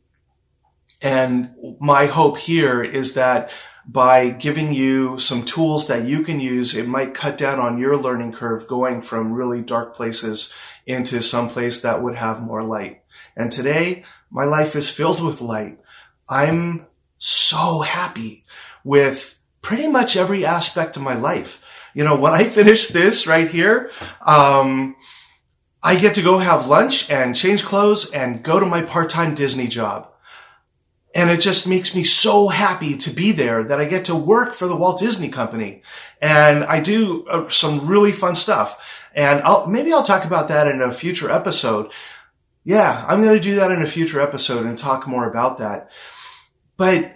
And 1.01 1.53
my 1.79 2.07
hope 2.07 2.37
here 2.37 2.83
is 2.83 3.13
that 3.13 3.51
by 3.87 4.29
giving 4.29 4.73
you 4.73 5.17
some 5.19 5.45
tools 5.45 5.87
that 5.87 6.05
you 6.05 6.23
can 6.23 6.39
use, 6.39 6.75
it 6.75 6.87
might 6.87 7.13
cut 7.13 7.37
down 7.37 7.59
on 7.59 7.77
your 7.77 7.97
learning 7.97 8.33
curve 8.33 8.67
going 8.67 9.01
from 9.01 9.33
really 9.33 9.61
dark 9.61 9.95
places 9.95 10.53
into 10.85 11.21
some 11.21 11.49
place 11.49 11.81
that 11.81 12.01
would 12.01 12.15
have 12.15 12.41
more 12.41 12.63
light. 12.63 13.01
And 13.35 13.51
today, 13.51 14.03
my 14.29 14.45
life 14.45 14.75
is 14.75 14.89
filled 14.89 15.23
with 15.23 15.41
light. 15.41 15.79
I'm 16.29 16.87
so 17.17 17.81
happy 17.81 18.43
with 18.83 19.39
pretty 19.61 19.87
much 19.87 20.17
every 20.17 20.45
aspect 20.45 20.97
of 20.97 21.03
my 21.03 21.15
life. 21.15 21.63
You 21.93 22.03
know, 22.03 22.15
when 22.15 22.33
I 22.33 22.43
finish 22.43 22.87
this 22.87 23.25
right 23.27 23.49
here, 23.49 23.91
um, 24.25 24.95
I 25.81 25.95
get 25.97 26.15
to 26.15 26.21
go 26.21 26.39
have 26.39 26.67
lunch 26.67 27.09
and 27.09 27.35
change 27.35 27.63
clothes 27.63 28.11
and 28.11 28.43
go 28.43 28.59
to 28.59 28.65
my 28.65 28.81
part-time 28.81 29.35
Disney 29.35 29.67
job. 29.67 30.11
And 31.15 31.29
it 31.29 31.41
just 31.41 31.67
makes 31.67 31.95
me 31.95 32.03
so 32.03 32.47
happy 32.47 32.97
to 32.97 33.09
be 33.09 33.31
there 33.31 33.63
that 33.63 33.79
I 33.79 33.85
get 33.85 34.05
to 34.05 34.15
work 34.15 34.53
for 34.53 34.67
the 34.67 34.75
Walt 34.75 34.99
Disney 34.99 35.29
Company. 35.29 35.81
And 36.21 36.63
I 36.63 36.81
do 36.81 37.25
uh, 37.27 37.49
some 37.49 37.87
really 37.87 38.11
fun 38.11 38.35
stuff. 38.35 39.09
And 39.15 39.41
I'll, 39.41 39.65
maybe 39.67 39.93
I'll 39.93 40.03
talk 40.03 40.25
about 40.25 40.49
that 40.49 40.67
in 40.67 40.81
a 40.81 40.93
future 40.93 41.31
episode. 41.31 41.91
Yeah, 42.63 43.03
I'm 43.07 43.23
going 43.23 43.35
to 43.35 43.41
do 43.41 43.55
that 43.55 43.71
in 43.71 43.81
a 43.81 43.87
future 43.87 44.21
episode 44.21 44.65
and 44.65 44.77
talk 44.77 45.07
more 45.07 45.29
about 45.29 45.57
that. 45.59 45.89
But, 46.75 47.15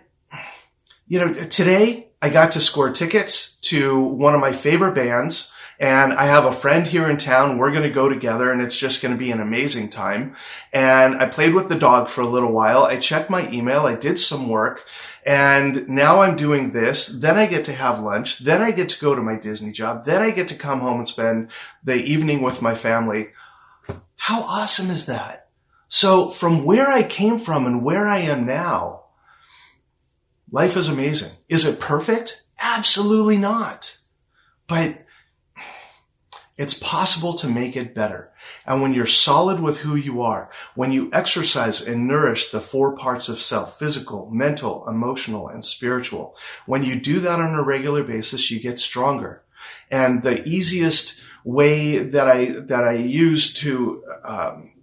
you 1.07 1.19
know, 1.19 1.33
today 1.33 2.11
I 2.21 2.29
got 2.29 2.53
to 2.53 2.61
score 2.61 2.91
tickets 2.91 3.59
to 3.61 3.99
one 3.99 4.33
of 4.33 4.41
my 4.41 4.53
favorite 4.53 4.95
bands 4.95 5.50
and 5.81 6.13
I 6.13 6.27
have 6.27 6.45
a 6.45 6.53
friend 6.53 6.85
here 6.85 7.09
in 7.09 7.17
town. 7.17 7.57
We're 7.57 7.71
going 7.71 7.81
to 7.81 7.89
go 7.89 8.07
together 8.07 8.51
and 8.51 8.61
it's 8.61 8.77
just 8.77 9.01
going 9.01 9.15
to 9.15 9.17
be 9.17 9.31
an 9.31 9.41
amazing 9.41 9.89
time. 9.89 10.35
And 10.71 11.15
I 11.15 11.27
played 11.27 11.55
with 11.55 11.69
the 11.69 11.75
dog 11.75 12.07
for 12.07 12.21
a 12.21 12.27
little 12.27 12.51
while. 12.51 12.83
I 12.83 12.97
checked 12.97 13.31
my 13.31 13.49
email. 13.49 13.87
I 13.87 13.95
did 13.95 14.19
some 14.19 14.47
work 14.47 14.85
and 15.25 15.89
now 15.89 16.21
I'm 16.21 16.35
doing 16.35 16.69
this. 16.69 17.07
Then 17.07 17.35
I 17.35 17.47
get 17.47 17.65
to 17.65 17.73
have 17.73 17.99
lunch. 17.99 18.37
Then 18.37 18.61
I 18.61 18.69
get 18.69 18.89
to 18.89 19.01
go 19.01 19.15
to 19.15 19.23
my 19.23 19.35
Disney 19.35 19.71
job. 19.71 20.05
Then 20.05 20.21
I 20.21 20.29
get 20.29 20.47
to 20.49 20.55
come 20.55 20.81
home 20.81 20.99
and 20.99 21.07
spend 21.07 21.49
the 21.83 21.95
evening 21.95 22.43
with 22.43 22.61
my 22.61 22.75
family. 22.75 23.29
How 24.17 24.43
awesome 24.43 24.91
is 24.91 25.07
that? 25.07 25.49
So 25.87 26.29
from 26.29 26.63
where 26.63 26.89
I 26.89 27.01
came 27.01 27.39
from 27.39 27.65
and 27.65 27.83
where 27.83 28.07
I 28.07 28.19
am 28.19 28.45
now, 28.45 29.05
life 30.51 30.77
is 30.77 30.89
amazing. 30.89 31.31
Is 31.49 31.65
it 31.65 31.79
perfect? 31.79 32.43
Absolutely 32.59 33.37
not. 33.37 33.97
But 34.67 35.00
It's 36.61 36.75
possible 36.75 37.33
to 37.33 37.49
make 37.49 37.75
it 37.75 37.95
better. 37.95 38.31
And 38.67 38.83
when 38.83 38.93
you're 38.93 39.07
solid 39.07 39.59
with 39.59 39.79
who 39.79 39.95
you 39.95 40.21
are, 40.21 40.51
when 40.75 40.91
you 40.91 41.09
exercise 41.11 41.81
and 41.81 42.07
nourish 42.07 42.51
the 42.51 42.61
four 42.61 42.95
parts 42.95 43.29
of 43.29 43.39
self, 43.39 43.79
physical, 43.79 44.29
mental, 44.29 44.87
emotional, 44.87 45.47
and 45.47 45.65
spiritual, 45.65 46.37
when 46.67 46.83
you 46.83 46.99
do 46.99 47.19
that 47.21 47.39
on 47.39 47.55
a 47.55 47.63
regular 47.63 48.03
basis, 48.03 48.51
you 48.51 48.59
get 48.59 48.77
stronger. 48.77 49.41
And 49.89 50.21
the 50.21 50.43
easiest 50.47 51.23
way 51.43 51.97
that 51.97 52.27
I, 52.27 52.45
that 52.45 52.83
I 52.83 52.93
use 52.93 53.55
to, 53.55 54.03
um, 54.23 54.73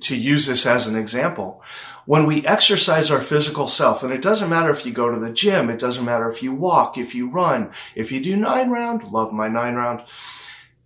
to 0.00 0.14
use 0.14 0.44
this 0.44 0.66
as 0.66 0.86
an 0.86 0.94
example 0.94 1.62
when 2.04 2.26
we 2.26 2.46
exercise 2.46 3.10
our 3.10 3.22
physical 3.22 3.66
self, 3.66 4.02
and 4.02 4.12
it 4.12 4.20
doesn't 4.20 4.50
matter 4.50 4.70
if 4.70 4.84
you 4.84 4.92
go 4.92 5.10
to 5.10 5.18
the 5.18 5.32
gym, 5.32 5.70
it 5.70 5.78
doesn't 5.78 6.04
matter 6.04 6.28
if 6.28 6.42
you 6.42 6.54
walk, 6.54 6.98
if 6.98 7.14
you 7.14 7.30
run, 7.30 7.72
if 7.94 8.12
you 8.12 8.22
do 8.22 8.36
nine 8.36 8.68
round, 8.68 9.04
love 9.04 9.32
my 9.32 9.48
nine 9.48 9.74
round. 9.74 10.02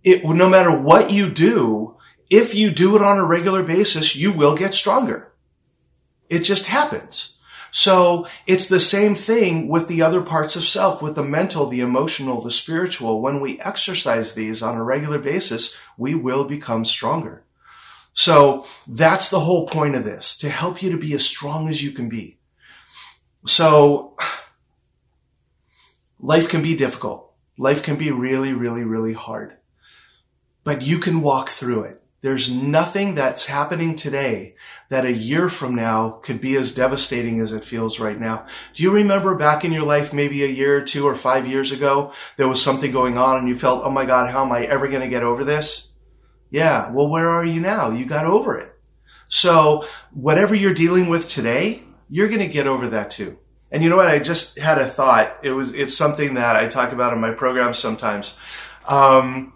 It, 0.09 0.25
no 0.25 0.49
matter 0.49 0.81
what 0.81 1.11
you 1.11 1.29
do, 1.29 1.97
if 2.29 2.55
you 2.55 2.71
do 2.71 2.95
it 2.95 3.01
on 3.01 3.17
a 3.17 3.25
regular 3.25 3.63
basis, 3.63 4.15
you 4.15 4.31
will 4.31 4.55
get 4.55 4.73
stronger. 4.73 5.31
It 6.29 6.39
just 6.39 6.65
happens. 6.65 7.39
So 7.71 8.27
it's 8.47 8.67
the 8.67 8.79
same 8.79 9.13
thing 9.13 9.67
with 9.67 9.87
the 9.87 10.01
other 10.01 10.21
parts 10.21 10.55
of 10.55 10.63
self, 10.63 11.01
with 11.01 11.15
the 11.15 11.23
mental, 11.23 11.67
the 11.67 11.81
emotional, 11.81 12.41
the 12.41 12.51
spiritual. 12.51 13.21
When 13.21 13.39
we 13.39 13.59
exercise 13.59 14.33
these 14.33 14.63
on 14.63 14.75
a 14.75 14.83
regular 14.83 15.19
basis, 15.19 15.77
we 15.97 16.15
will 16.15 16.45
become 16.45 16.85
stronger. 16.85 17.43
So 18.13 18.65
that's 18.87 19.29
the 19.29 19.41
whole 19.41 19.67
point 19.67 19.95
of 19.95 20.03
this, 20.03 20.37
to 20.39 20.49
help 20.49 20.81
you 20.81 20.91
to 20.91 20.97
be 20.97 21.13
as 21.13 21.25
strong 21.25 21.67
as 21.67 21.83
you 21.83 21.91
can 21.91 22.09
be. 22.09 22.39
So 23.45 24.15
life 26.19 26.49
can 26.49 26.63
be 26.63 26.75
difficult. 26.75 27.31
Life 27.57 27.83
can 27.83 27.97
be 27.97 28.09
really, 28.09 28.53
really, 28.53 28.83
really 28.83 29.13
hard, 29.13 29.57
but 30.63 30.81
you 30.81 30.99
can 30.99 31.21
walk 31.21 31.49
through 31.49 31.83
it. 31.83 32.01
There's 32.21 32.51
nothing 32.51 33.15
that's 33.15 33.45
happening 33.45 33.95
today 33.95 34.55
that 34.89 35.05
a 35.05 35.13
year 35.13 35.49
from 35.49 35.73
now 35.73 36.19
could 36.21 36.41
be 36.41 36.57
as 36.57 36.73
devastating 36.73 37.39
as 37.39 37.53
it 37.53 37.63
feels 37.63 37.99
right 37.99 38.19
now. 38.19 38.45
Do 38.73 38.83
you 38.83 38.93
remember 38.93 39.37
back 39.37 39.63
in 39.63 39.71
your 39.71 39.85
life, 39.85 40.11
maybe 40.11 40.43
a 40.43 40.47
year 40.47 40.77
or 40.77 40.83
two 40.83 41.05
or 41.05 41.15
five 41.15 41.47
years 41.47 41.71
ago, 41.71 42.11
there 42.35 42.49
was 42.49 42.61
something 42.61 42.91
going 42.91 43.17
on 43.17 43.37
and 43.37 43.47
you 43.47 43.55
felt, 43.55 43.85
oh 43.85 43.89
my 43.89 44.03
God, 44.03 44.31
how 44.31 44.43
am 44.43 44.51
I 44.51 44.65
ever 44.65 44.89
going 44.89 45.01
to 45.01 45.07
get 45.07 45.23
over 45.23 45.45
this? 45.45 45.91
Yeah. 46.49 46.91
Well, 46.91 47.07
where 47.07 47.29
are 47.29 47.45
you 47.45 47.61
now? 47.61 47.91
You 47.91 48.05
got 48.05 48.25
over 48.25 48.59
it. 48.59 48.73
So 49.29 49.85
whatever 50.11 50.55
you're 50.55 50.73
dealing 50.73 51.07
with 51.07 51.29
today, 51.29 51.83
you're 52.09 52.27
going 52.27 52.39
to 52.39 52.47
get 52.47 52.67
over 52.67 52.89
that 52.89 53.11
too. 53.11 53.37
And 53.71 53.81
you 53.81 53.89
know 53.89 53.97
what? 53.97 54.07
I 54.07 54.19
just 54.19 54.59
had 54.59 54.79
a 54.79 54.85
thought. 54.85 55.37
It 55.43 55.51
was, 55.51 55.73
it's 55.73 55.95
something 55.95 56.33
that 56.33 56.55
I 56.57 56.67
talk 56.67 56.91
about 56.91 57.13
in 57.13 57.21
my 57.21 57.31
program 57.31 57.73
sometimes. 57.73 58.35
Um, 58.87 59.53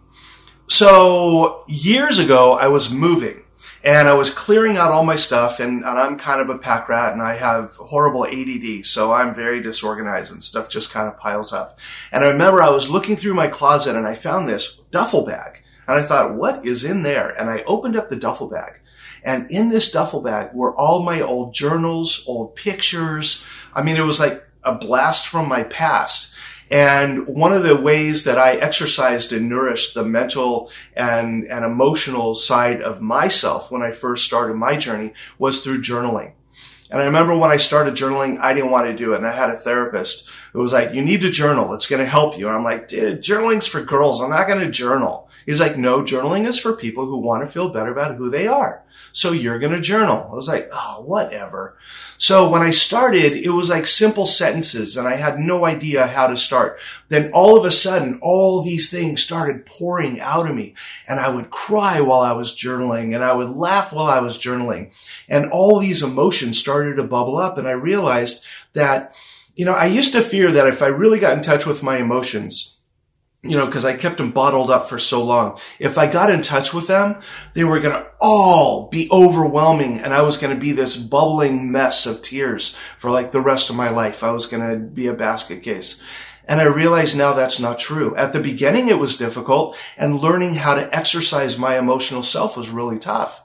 so 0.74 1.64
years 1.68 2.20
ago, 2.20 2.54
I 2.54 2.68
was 2.68 2.92
moving 2.92 3.44
and 3.84 4.08
I 4.08 4.14
was 4.14 4.30
clearing 4.30 4.78
out 4.78 4.92
all 4.92 5.06
my 5.06 5.18
stuff 5.18 5.60
and, 5.60 5.84
and, 5.84 6.00
I'm 6.00 6.18
kind 6.18 6.42
of 6.42 6.50
a 6.50 6.58
pack 6.58 6.88
rat 6.88 7.14
and 7.14 7.22
I 7.22 7.36
have 7.36 7.76
horrible 7.76 8.26
ADD. 8.26 8.86
So 8.86 9.12
I'm 9.12 9.36
very 9.36 9.62
disorganized 9.62 10.32
and 10.32 10.42
stuff 10.42 10.70
just 10.70 10.92
kind 10.92 11.08
of 11.08 11.20
piles 11.20 11.54
up. 11.54 11.80
And 12.12 12.24
I 12.24 12.32
remember 12.32 12.62
I 12.62 12.70
was 12.70 12.90
looking 12.90 13.16
through 13.16 13.34
my 13.34 13.48
closet 13.48 13.96
and 13.96 14.08
I 14.08 14.16
found 14.16 14.48
this 14.48 14.78
duffel 14.90 15.26
bag 15.26 15.64
and 15.88 15.98
I 15.98 16.02
thought, 16.02 16.36
what 16.36 16.66
is 16.66 16.84
in 16.84 17.04
there? 17.04 17.30
And 17.30 17.50
I 17.50 17.64
opened 17.68 17.96
up 17.96 18.10
the 18.10 18.16
duffel 18.16 18.48
bag. 18.48 18.80
And 19.24 19.50
in 19.52 19.70
this 19.70 19.92
duffel 19.92 20.22
bag 20.22 20.54
were 20.54 20.76
all 20.76 21.04
my 21.04 21.22
old 21.22 21.54
journals, 21.54 22.24
old 22.26 22.56
pictures. 22.56 23.46
I 23.74 23.84
mean, 23.84 23.98
it 23.98 24.02
was 24.02 24.20
like 24.20 24.44
a 24.64 24.76
blast 24.76 25.28
from 25.28 25.48
my 25.48 25.64
past. 25.64 26.34
And 26.74 27.28
one 27.28 27.54
of 27.54 27.62
the 27.62 27.80
ways 27.80 28.24
that 28.24 28.40
I 28.40 28.56
exercised 28.56 29.32
and 29.32 29.48
nourished 29.48 29.94
the 29.94 30.04
mental 30.04 30.72
and, 30.96 31.46
and 31.46 31.64
emotional 31.64 32.34
side 32.34 32.82
of 32.82 33.00
myself 33.00 33.70
when 33.70 33.84
I 33.84 33.92
first 33.92 34.26
started 34.26 34.56
my 34.56 34.76
journey 34.76 35.14
was 35.38 35.62
through 35.62 35.84
journaling. 35.84 36.32
And 36.90 37.00
I 37.00 37.06
remember 37.06 37.38
when 37.38 37.52
I 37.52 37.58
started 37.58 37.94
journaling, 37.94 38.40
I 38.40 38.56
didn't 38.56 38.72
want 38.72 38.88
to 38.88 38.96
do 38.96 39.14
it. 39.14 39.18
And 39.18 39.28
I 39.28 39.34
had 39.34 39.52
a 39.52 39.56
therapist 39.56 40.32
who 40.54 40.64
was 40.64 40.74
like, 40.74 40.96
you 40.96 41.04
need 41.04 41.22
to 41.22 41.30
journal. 41.30 41.76
It's 41.76 41.86
going 41.86 42.04
to 42.04 42.10
help 42.10 42.40
you. 42.40 42.48
And 42.48 42.56
I'm 42.56 42.64
like, 42.64 42.88
dude, 42.88 43.22
journaling's 43.22 43.68
for 43.68 43.84
girls. 43.84 44.20
I'm 44.20 44.32
not 44.32 44.48
going 44.48 44.60
to 44.60 44.72
journal. 44.72 45.30
He's 45.46 45.60
like, 45.60 45.78
no, 45.78 46.02
journaling 46.02 46.48
is 46.48 46.58
for 46.58 46.76
people 46.76 47.06
who 47.06 47.18
want 47.20 47.44
to 47.44 47.52
feel 47.52 47.70
better 47.70 47.92
about 47.92 48.16
who 48.16 48.32
they 48.32 48.48
are. 48.48 48.84
So 49.12 49.32
you're 49.32 49.60
going 49.60 49.74
to 49.74 49.82
journal. 49.82 50.28
I 50.32 50.34
was 50.34 50.48
like, 50.48 50.70
oh, 50.74 51.04
whatever. 51.06 51.78
So 52.24 52.50
when 52.50 52.62
I 52.62 52.70
started, 52.70 53.34
it 53.34 53.50
was 53.50 53.70
like 53.70 53.86
simple 53.86 54.28
sentences 54.28 54.96
and 54.96 55.06
I 55.06 55.18
had 55.18 55.40
no 55.40 55.66
idea 55.66 56.08
how 56.08 56.28
to 56.28 56.38
start. 56.38 56.80
Then 57.10 57.30
all 57.34 57.58
of 57.58 57.66
a 57.66 57.70
sudden, 57.70 58.18
all 58.22 58.62
these 58.62 58.90
things 58.90 59.22
started 59.22 59.66
pouring 59.66 60.22
out 60.22 60.50
of 60.50 60.56
me 60.56 60.74
and 61.06 61.20
I 61.20 61.28
would 61.28 61.50
cry 61.50 62.00
while 62.00 62.22
I 62.22 62.32
was 62.32 62.56
journaling 62.56 63.14
and 63.14 63.26
I 63.26 63.34
would 63.34 63.50
laugh 63.50 63.92
while 63.92 64.08
I 64.08 64.22
was 64.22 64.38
journaling. 64.38 64.94
And 65.28 65.52
all 65.52 65.82
these 65.82 66.02
emotions 66.02 66.58
started 66.58 66.96
to 66.96 67.04
bubble 67.04 67.40
up 67.40 67.58
and 67.58 67.68
I 67.68 67.72
realized 67.72 68.46
that, 68.72 69.14
you 69.58 69.66
know, 69.66 69.74
I 69.74 69.88
used 69.88 70.14
to 70.14 70.22
fear 70.22 70.50
that 70.50 70.68
if 70.68 70.82
I 70.82 70.88
really 70.88 71.20
got 71.20 71.36
in 71.36 71.44
touch 71.44 71.66
with 71.66 71.84
my 71.84 71.98
emotions, 71.98 72.73
you 73.44 73.58
know, 73.58 73.66
because 73.66 73.84
I 73.84 73.96
kept 73.98 74.18
them 74.18 74.32
bottled 74.32 74.72
up 74.72 74.88
for 74.88 74.98
so 74.98 75.24
long. 75.24 75.60
If 75.78 75.98
I 75.98 76.10
got 76.12 76.32
in 76.32 76.42
touch 76.42 76.74
with 76.74 76.88
them, 76.88 77.22
they 77.54 77.66
were 77.66 77.82
going 77.82 77.94
to 77.94 78.10
all 78.22 78.88
be 78.88 79.10
overwhelming 79.12 80.00
and 80.00 80.14
I 80.14 80.22
was 80.22 80.38
going 80.38 80.54
to 80.54 80.60
be 80.60 80.72
this 80.72 80.96
bubbling 80.96 81.70
mess 81.70 82.06
of 82.06 82.22
tears 82.22 82.76
for 82.98 83.12
like 83.12 83.32
the 83.32 83.42
rest 83.42 83.70
of 83.70 83.76
my 83.76 83.90
life. 83.90 84.24
I 84.24 84.32
was 84.32 84.46
going 84.46 84.70
to 84.70 84.78
be 84.78 85.08
a 85.08 85.14
basket 85.14 85.62
case. 85.62 86.02
And 86.48 86.60
I 86.60 86.66
realize 86.66 87.16
now 87.16 87.34
that's 87.34 87.60
not 87.60 87.80
true. 87.80 88.16
At 88.16 88.34
the 88.34 88.42
beginning, 88.42 88.90
it 88.90 89.00
was 89.00 89.18
difficult 89.18 89.78
and 89.98 90.20
learning 90.20 90.56
how 90.56 90.76
to 90.76 90.94
exercise 90.96 91.58
my 91.58 91.78
emotional 91.78 92.24
self 92.24 92.58
was 92.58 92.70
really 92.70 93.00
tough. 93.00 93.42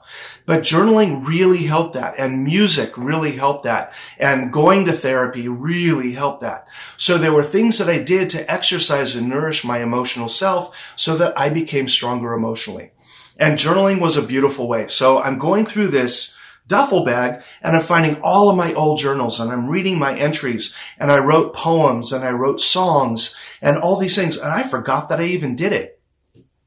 But 0.49 0.63
journaling 0.63 1.27
really 1.27 1.65
helped 1.65 1.93
that 1.93 2.15
and 2.17 2.43
music 2.43 2.97
really 2.97 3.33
helped 3.33 3.65
that 3.65 3.93
and 4.17 4.51
going 4.51 4.85
to 4.85 4.91
therapy 4.91 5.47
really 5.47 6.13
helped 6.13 6.41
that. 6.41 6.67
So 6.97 7.19
there 7.19 7.31
were 7.31 7.43
things 7.43 7.77
that 7.77 7.87
I 7.87 7.99
did 7.99 8.31
to 8.31 8.51
exercise 8.51 9.15
and 9.15 9.29
nourish 9.29 9.63
my 9.63 9.77
emotional 9.77 10.27
self 10.27 10.75
so 10.95 11.15
that 11.17 11.37
I 11.37 11.49
became 11.49 11.87
stronger 11.87 12.33
emotionally. 12.33 12.93
And 13.37 13.59
journaling 13.59 14.01
was 14.01 14.17
a 14.17 14.23
beautiful 14.23 14.67
way. 14.67 14.87
So 14.87 15.21
I'm 15.21 15.37
going 15.37 15.67
through 15.67 15.89
this 15.89 16.35
duffel 16.65 17.05
bag 17.05 17.43
and 17.61 17.75
I'm 17.75 17.83
finding 17.83 18.19
all 18.23 18.49
of 18.49 18.57
my 18.57 18.73
old 18.73 18.97
journals 18.97 19.39
and 19.39 19.51
I'm 19.51 19.69
reading 19.69 19.99
my 19.99 20.17
entries 20.17 20.73
and 20.97 21.11
I 21.11 21.19
wrote 21.19 21.53
poems 21.53 22.11
and 22.11 22.25
I 22.25 22.31
wrote 22.31 22.59
songs 22.59 23.35
and 23.61 23.77
all 23.77 23.99
these 23.99 24.15
things. 24.15 24.35
And 24.35 24.51
I 24.51 24.63
forgot 24.63 25.09
that 25.09 25.19
I 25.19 25.25
even 25.25 25.55
did 25.55 25.73
it. 25.73 26.01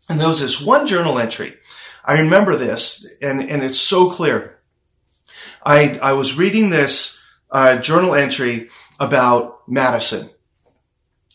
And 0.09 0.21
there 0.21 0.29
was 0.29 0.41
this 0.41 0.61
one 0.61 0.87
journal 0.87 1.19
entry. 1.19 1.59
I 2.05 2.21
remember 2.21 2.57
this 2.57 3.07
and, 3.21 3.43
and 3.43 3.63
it's 3.63 3.81
so 3.81 4.11
clear. 4.11 4.59
I, 5.65 5.99
I 6.03 6.13
was 6.15 6.37
reading 6.37 6.71
this 6.71 7.21
uh, 7.51 7.79
journal 7.79 8.15
entry 8.15 8.69
about 8.99 9.69
Madison 9.69 10.31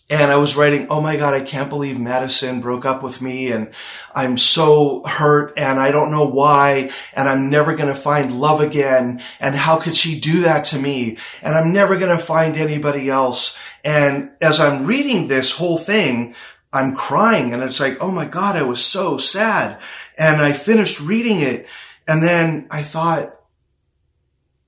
and 0.09 0.31
I 0.31 0.38
was 0.38 0.55
writing, 0.55 0.88
Oh 0.89 1.01
my 1.01 1.17
God, 1.17 1.33
I 1.33 1.43
can't 1.43 1.69
believe 1.69 2.00
Madison 2.00 2.62
broke 2.62 2.86
up 2.86 3.03
with 3.03 3.21
me 3.21 3.51
and 3.51 3.71
I'm 4.15 4.38
so 4.38 5.03
hurt 5.05 5.53
and 5.57 5.79
I 5.79 5.91
don't 5.91 6.12
know 6.12 6.27
why 6.27 6.91
and 7.13 7.27
I'm 7.27 7.50
never 7.50 7.75
going 7.75 7.93
to 7.93 8.00
find 8.00 8.39
love 8.39 8.62
again. 8.62 9.21
And 9.39 9.53
how 9.53 9.77
could 9.77 9.95
she 9.95 10.19
do 10.19 10.41
that 10.41 10.65
to 10.65 10.79
me? 10.79 11.17
And 11.41 11.55
I'm 11.55 11.74
never 11.74 12.00
going 12.00 12.15
to 12.15 12.24
find 12.24 12.55
anybody 12.55 13.09
else. 13.09 13.57
And 13.83 14.31
as 14.41 14.62
I'm 14.62 14.86
reading 14.86 15.27
this 15.27 15.51
whole 15.51 15.77
thing, 15.77 16.36
I'm 16.71 16.95
crying 16.95 17.53
and 17.53 17.62
it's 17.62 17.79
like, 17.79 17.97
Oh 18.00 18.12
my 18.12 18.25
God, 18.25 18.55
I 18.55 18.63
was 18.63 18.83
so 18.83 19.17
sad. 19.17 19.77
And 20.17 20.41
I 20.41 20.51
finished 20.51 21.00
reading 21.00 21.39
it. 21.39 21.67
And 22.07 22.24
then 22.24 22.67
I 22.71 22.81
thought, 22.81 23.36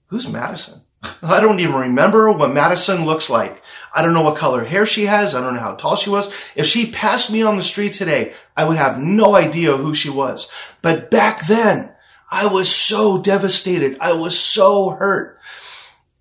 who's 0.07 0.27
Madison? 0.27 0.81
I 1.23 1.39
don't 1.41 1.59
even 1.59 1.75
remember 1.75 2.31
what 2.31 2.53
Madison 2.53 3.05
looks 3.05 3.29
like. 3.29 3.61
I 3.93 4.01
don't 4.01 4.13
know 4.13 4.23
what 4.23 4.37
color 4.37 4.63
hair 4.63 4.85
she 4.85 5.05
has. 5.05 5.33
I 5.33 5.41
don't 5.41 5.55
know 5.55 5.59
how 5.59 5.75
tall 5.75 5.95
she 5.95 6.09
was. 6.09 6.27
If 6.55 6.67
she 6.67 6.91
passed 6.91 7.31
me 7.31 7.41
on 7.41 7.57
the 7.57 7.63
street 7.63 7.93
today, 7.93 8.33
I 8.55 8.67
would 8.67 8.77
have 8.77 8.99
no 8.99 9.35
idea 9.35 9.75
who 9.75 9.95
she 9.95 10.09
was. 10.09 10.51
But 10.81 11.09
back 11.09 11.47
then, 11.47 11.91
I 12.31 12.45
was 12.45 12.69
so 12.69 13.21
devastated. 13.21 13.97
I 13.99 14.13
was 14.13 14.37
so 14.37 14.89
hurt. 14.89 15.39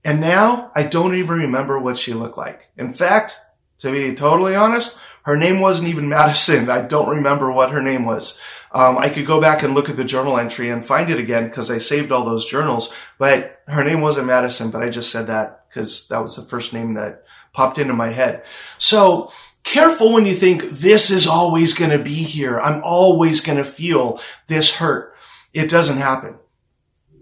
And 0.05 0.21
now 0.21 0.73
I 0.75 0.85
don't 0.85 1.15
even 1.15 1.39
remember 1.41 1.79
what 1.79 1.99
she 1.99 2.15
looked 2.15 2.39
like. 2.39 2.69
In 2.77 2.93
fact, 2.93 3.39
to 3.79 3.93
be 3.93 4.15
totally 4.15 4.55
honest, 4.55 4.97
her 5.25 5.37
name 5.37 5.61
wasn't 5.61 5.89
even 5.89 6.09
Madison. 6.09 6.71
I 6.71 6.83
don't 6.83 7.15
remember 7.17 7.53
what 7.53 7.73
her 7.73 7.83
name 7.83 8.07
was. 8.07 8.41
Um, 8.73 8.99
I 8.99 9.09
could 9.09 9.27
go 9.27 9.41
back 9.41 9.63
and 9.63 9.75
look 9.75 9.89
at 9.89 9.97
the 9.97 10.05
journal 10.05 10.39
entry 10.39 10.71
and 10.71 10.85
find 10.85 11.11
it 11.11 11.19
again 11.19 11.49
because 11.49 11.71
I 11.71 11.79
saved 11.79 12.13
all 12.13 12.25
those 12.25 12.47
journals, 12.47 12.93
but 13.19 13.63
her 13.67 13.85
name 13.85 14.01
wasn't 14.01 14.27
Madison, 14.27 14.71
but 14.71 14.83
I 14.83 14.91
just 14.91 15.11
said 15.11 15.27
that 15.29 15.65
because 15.69 16.07
that 16.09 16.21
was 16.21 16.37
the 16.37 16.43
first 16.43 16.73
name 16.73 16.95
that 16.95 17.25
popped 17.53 17.79
into 17.79 17.95
my 17.95 18.11
head. 18.11 18.45
So 18.79 19.33
careful 19.65 20.13
when 20.13 20.27
you 20.27 20.35
think 20.35 20.63
this 20.63 21.11
is 21.11 21.27
always 21.27 21.75
going 21.75 21.91
to 21.91 22.03
be 22.03 22.15
here. 22.15 22.61
I'm 22.61 22.83
always 22.85 23.41
going 23.41 23.59
to 23.59 23.65
feel 23.65 24.21
this 24.47 24.75
hurt. 24.75 25.15
It 25.53 25.71
doesn't 25.71 25.99
happen. 25.99 26.39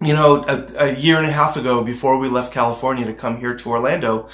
You 0.02 0.12
know, 0.12 0.44
a, 0.46 0.66
a, 0.76 0.94
year 0.94 1.16
and 1.16 1.26
a 1.26 1.32
half 1.32 1.56
ago, 1.56 1.82
before 1.82 2.18
we 2.18 2.28
left 2.28 2.52
California 2.52 3.06
to 3.06 3.14
come 3.14 3.38
here 3.38 3.54
to 3.56 3.70
Orlando, 3.70 4.28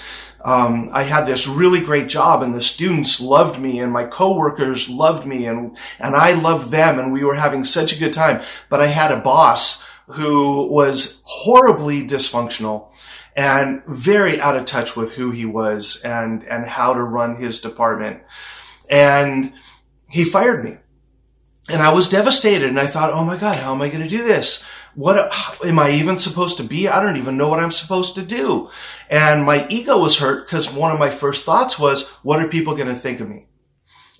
um, 0.44 0.90
I 0.92 1.04
had 1.04 1.24
this 1.24 1.46
really 1.46 1.80
great 1.80 2.08
job, 2.08 2.42
and 2.42 2.54
the 2.54 2.62
students 2.62 3.20
loved 3.20 3.60
me, 3.60 3.78
and 3.78 3.92
my 3.92 4.04
coworkers 4.04 4.90
loved 4.90 5.24
me, 5.24 5.46
and 5.46 5.76
and 6.00 6.16
I 6.16 6.32
loved 6.32 6.70
them, 6.70 6.98
and 6.98 7.12
we 7.12 7.22
were 7.22 7.36
having 7.36 7.62
such 7.62 7.92
a 7.92 7.98
good 7.98 8.12
time. 8.12 8.42
But 8.68 8.80
I 8.80 8.86
had 8.86 9.12
a 9.12 9.20
boss 9.20 9.82
who 10.08 10.66
was 10.66 11.22
horribly 11.24 12.06
dysfunctional 12.06 12.88
and 13.36 13.82
very 13.86 14.40
out 14.40 14.56
of 14.56 14.64
touch 14.64 14.96
with 14.96 15.14
who 15.14 15.30
he 15.30 15.46
was 15.46 16.02
and 16.04 16.42
and 16.44 16.66
how 16.66 16.92
to 16.92 17.02
run 17.02 17.36
his 17.36 17.60
department, 17.60 18.20
and 18.90 19.52
he 20.08 20.24
fired 20.24 20.64
me. 20.64 20.78
And 21.68 21.80
I 21.80 21.92
was 21.92 22.08
devastated 22.08 22.68
and 22.68 22.80
I 22.80 22.86
thought, 22.86 23.12
oh 23.12 23.24
my 23.24 23.36
God, 23.36 23.56
how 23.56 23.72
am 23.72 23.80
I 23.80 23.88
going 23.88 24.02
to 24.02 24.08
do 24.08 24.24
this? 24.24 24.64
What 24.94 25.32
am 25.64 25.78
I 25.78 25.92
even 25.92 26.18
supposed 26.18 26.58
to 26.58 26.64
be? 26.64 26.88
I 26.88 27.02
don't 27.02 27.16
even 27.16 27.36
know 27.36 27.48
what 27.48 27.60
I'm 27.60 27.70
supposed 27.70 28.14
to 28.16 28.22
do. 28.22 28.70
And 29.10 29.44
my 29.44 29.66
ego 29.68 29.98
was 29.98 30.18
hurt 30.18 30.46
because 30.46 30.72
one 30.72 30.92
of 30.92 30.98
my 30.98 31.10
first 31.10 31.44
thoughts 31.44 31.78
was, 31.78 32.08
what 32.22 32.40
are 32.40 32.48
people 32.48 32.74
going 32.74 32.88
to 32.88 32.94
think 32.94 33.20
of 33.20 33.28
me? 33.28 33.46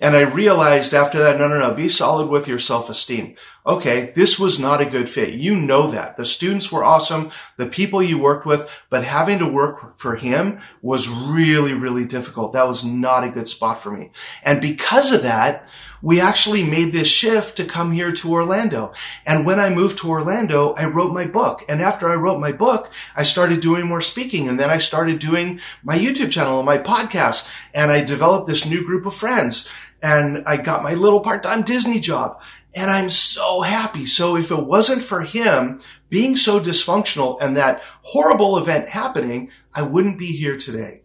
And 0.01 0.17
I 0.17 0.23
realized 0.23 0.95
after 0.95 1.19
that, 1.19 1.39
no, 1.39 1.47
no, 1.47 1.61
no, 1.61 1.75
be 1.75 1.89
solid 1.89 2.29
with 2.29 2.49
your 2.49 2.59
self-esteem. 2.59 3.37
Okay, 3.65 4.11
this 4.17 4.37
was 4.37 4.59
not 4.59 4.81
a 4.81 4.87
good 4.87 5.09
fit. 5.09 5.35
You 5.35 5.55
know 5.55 5.93
that. 5.93 6.17
The 6.17 6.27
students 6.27 6.73
were 6.73 6.83
awesome, 6.83 7.31
the 7.57 7.67
people 7.67 8.03
you 8.03 8.21
worked 8.21 8.45
with, 8.45 8.69
but 8.91 9.05
having 9.05 9.39
to 9.39 9.53
work 9.53 9.93
for 9.93 10.17
him 10.17 10.59
was 10.81 11.09
really, 11.09 11.73
really 11.73 12.05
difficult. 12.05 12.55
That 12.55 12.67
was 12.67 12.83
not 12.83 13.23
a 13.23 13.31
good 13.31 13.47
spot 13.47 13.81
for 13.81 13.93
me. 13.93 14.11
And 14.43 14.61
because 14.61 15.13
of 15.13 15.23
that, 15.23 15.69
we 16.03 16.21
actually 16.21 16.65
made 16.65 16.93
this 16.93 17.09
shift 17.09 17.57
to 17.57 17.65
come 17.65 17.93
here 17.93 18.13
to 18.13 18.33
Orlando. 18.33 18.93
And 19.25 19.47
when 19.47 19.61
I 19.61 19.71
moved 19.71 19.99
to 19.99 20.11
Orlando, 20.11 20.75
I 20.75 20.87
wrote 20.87 21.15
my 21.15 21.27
book. 21.27 21.65
And 21.69 21.81
after 21.81 22.11
I 22.11 22.17
wrote 22.17 22.41
my 22.41 22.53
book, 22.53 22.91
I 23.17 23.23
started 23.23 23.61
doing 23.61 23.87
more 23.87 24.01
speaking. 24.01 24.49
And 24.49 24.59
then 24.59 24.69
I 24.69 24.79
started 24.79 25.21
doing 25.21 25.61
my 25.85 25.97
YouTube 25.97 26.33
channel 26.33 26.59
and 26.59 26.67
my 26.67 26.79
podcast. 26.79 27.49
And 27.73 27.93
I 27.93 28.05
developed 28.05 28.49
this 28.49 28.69
new 28.69 28.85
group 28.85 29.07
of 29.07 29.15
friends. 29.15 29.69
And 30.03 30.43
I 30.45 30.57
got 30.57 30.83
my 30.83 30.95
little 30.95 31.21
part-time 31.21 31.63
Disney 31.63 32.01
job. 32.01 32.43
And 32.75 32.91
I'm 32.91 33.11
so 33.11 33.61
happy. 33.61 34.05
So 34.05 34.37
if 34.37 34.51
it 34.51 34.67
wasn't 34.67 35.03
for 35.03 35.23
him 35.23 35.79
being 36.09 36.37
so 36.37 36.59
dysfunctional 36.59 37.41
and 37.41 37.57
that 37.57 37.83
horrible 38.03 38.59
event 38.59 38.89
happening, 38.89 39.51
I 39.75 39.83
wouldn't 39.83 40.19
be 40.19 40.27
here 40.27 40.59
today. 40.59 41.03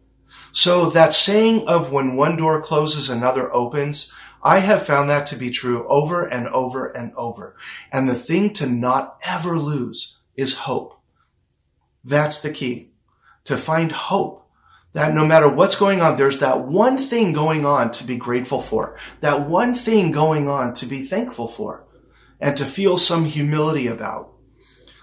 So 0.51 0.89
that 0.89 1.13
saying 1.13 1.67
of 1.67 1.91
when 1.91 2.15
one 2.15 2.35
door 2.35 2.61
closes, 2.61 3.09
another 3.09 3.53
opens, 3.53 4.11
I 4.47 4.59
have 4.59 4.85
found 4.85 5.09
that 5.09 5.27
to 5.27 5.35
be 5.35 5.49
true 5.49 5.85
over 5.89 6.25
and 6.25 6.47
over 6.47 6.87
and 6.87 7.11
over. 7.15 7.57
And 7.91 8.07
the 8.07 8.15
thing 8.15 8.53
to 8.53 8.65
not 8.65 9.17
ever 9.27 9.57
lose 9.57 10.19
is 10.37 10.59
hope. 10.59 11.01
That's 12.05 12.39
the 12.39 12.51
key. 12.51 12.91
To 13.43 13.57
find 13.57 13.91
hope 13.91 14.49
that 14.93 15.13
no 15.13 15.25
matter 15.27 15.49
what's 15.49 15.75
going 15.75 15.99
on, 15.99 16.15
there's 16.15 16.39
that 16.39 16.63
one 16.63 16.97
thing 16.97 17.33
going 17.33 17.65
on 17.65 17.91
to 17.91 18.05
be 18.05 18.15
grateful 18.15 18.61
for, 18.61 18.97
that 19.19 19.49
one 19.49 19.73
thing 19.73 20.13
going 20.13 20.47
on 20.47 20.71
to 20.75 20.85
be 20.85 21.01
thankful 21.01 21.49
for, 21.49 21.85
and 22.39 22.55
to 22.55 22.63
feel 22.63 22.97
some 22.97 23.25
humility 23.25 23.87
about. 23.87 24.31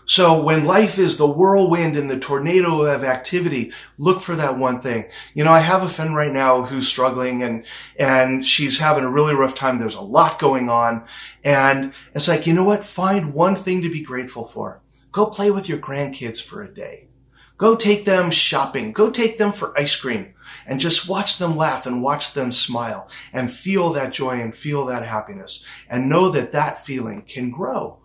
So 0.07 0.43
when 0.43 0.65
life 0.65 0.99
is 0.99 1.17
the 1.17 1.27
whirlwind 1.27 1.97
and 1.97 2.11
the 2.11 2.19
tornado 2.19 2.83
of 2.83 3.05
activity, 3.05 3.73
look 3.97 4.21
for 4.21 4.37
that 4.37 4.59
one 4.59 4.79
thing. 4.79 5.07
You 5.33 5.45
know, 5.45 5.53
I 5.53 5.61
have 5.61 5.83
a 5.83 5.89
friend 5.89 6.15
right 6.15 6.33
now 6.33 6.63
who's 6.63 6.87
struggling 6.87 7.43
and, 7.43 7.65
and 7.99 8.45
she's 8.45 8.79
having 8.79 9.05
a 9.05 9.11
really 9.11 9.35
rough 9.35 9.55
time. 9.55 9.79
There's 9.79 9.95
a 9.95 10.03
lot 10.03 10.39
going 10.39 10.69
on. 10.69 11.07
And 11.43 11.95
it's 12.15 12.29
like, 12.29 12.47
you 12.47 12.53
know 12.53 12.65
what? 12.65 12.85
Find 12.85 13.33
one 13.33 13.57
thing 13.57 13.83
to 13.83 13.91
be 13.91 14.03
grateful 14.03 14.45
for. 14.45 14.83
Go 15.11 15.27
play 15.27 15.51
with 15.51 15.69
your 15.69 15.79
grandkids 15.79 16.43
for 16.43 16.63
a 16.63 16.73
day. 16.73 17.09
Go 17.57 17.77
take 17.77 18.05
them 18.05 18.31
shopping. 18.31 18.93
Go 18.93 19.11
take 19.11 19.39
them 19.39 19.53
for 19.53 19.79
ice 19.79 19.97
cream 19.97 20.35
and 20.67 20.81
just 20.81 21.09
watch 21.09 21.39
them 21.39 21.57
laugh 21.57 21.87
and 21.87 22.03
watch 22.03 22.35
them 22.35 22.53
smile 22.53 23.09
and 23.33 23.51
feel 23.51 23.91
that 23.91 24.13
joy 24.13 24.41
and 24.41 24.55
feel 24.55 24.87
that 24.87 25.07
happiness 25.07 25.65
and 25.89 26.09
know 26.09 26.31
that 26.31 26.53
that 26.53 26.85
feeling 26.85 27.23
can 27.23 27.51
grow 27.51 27.99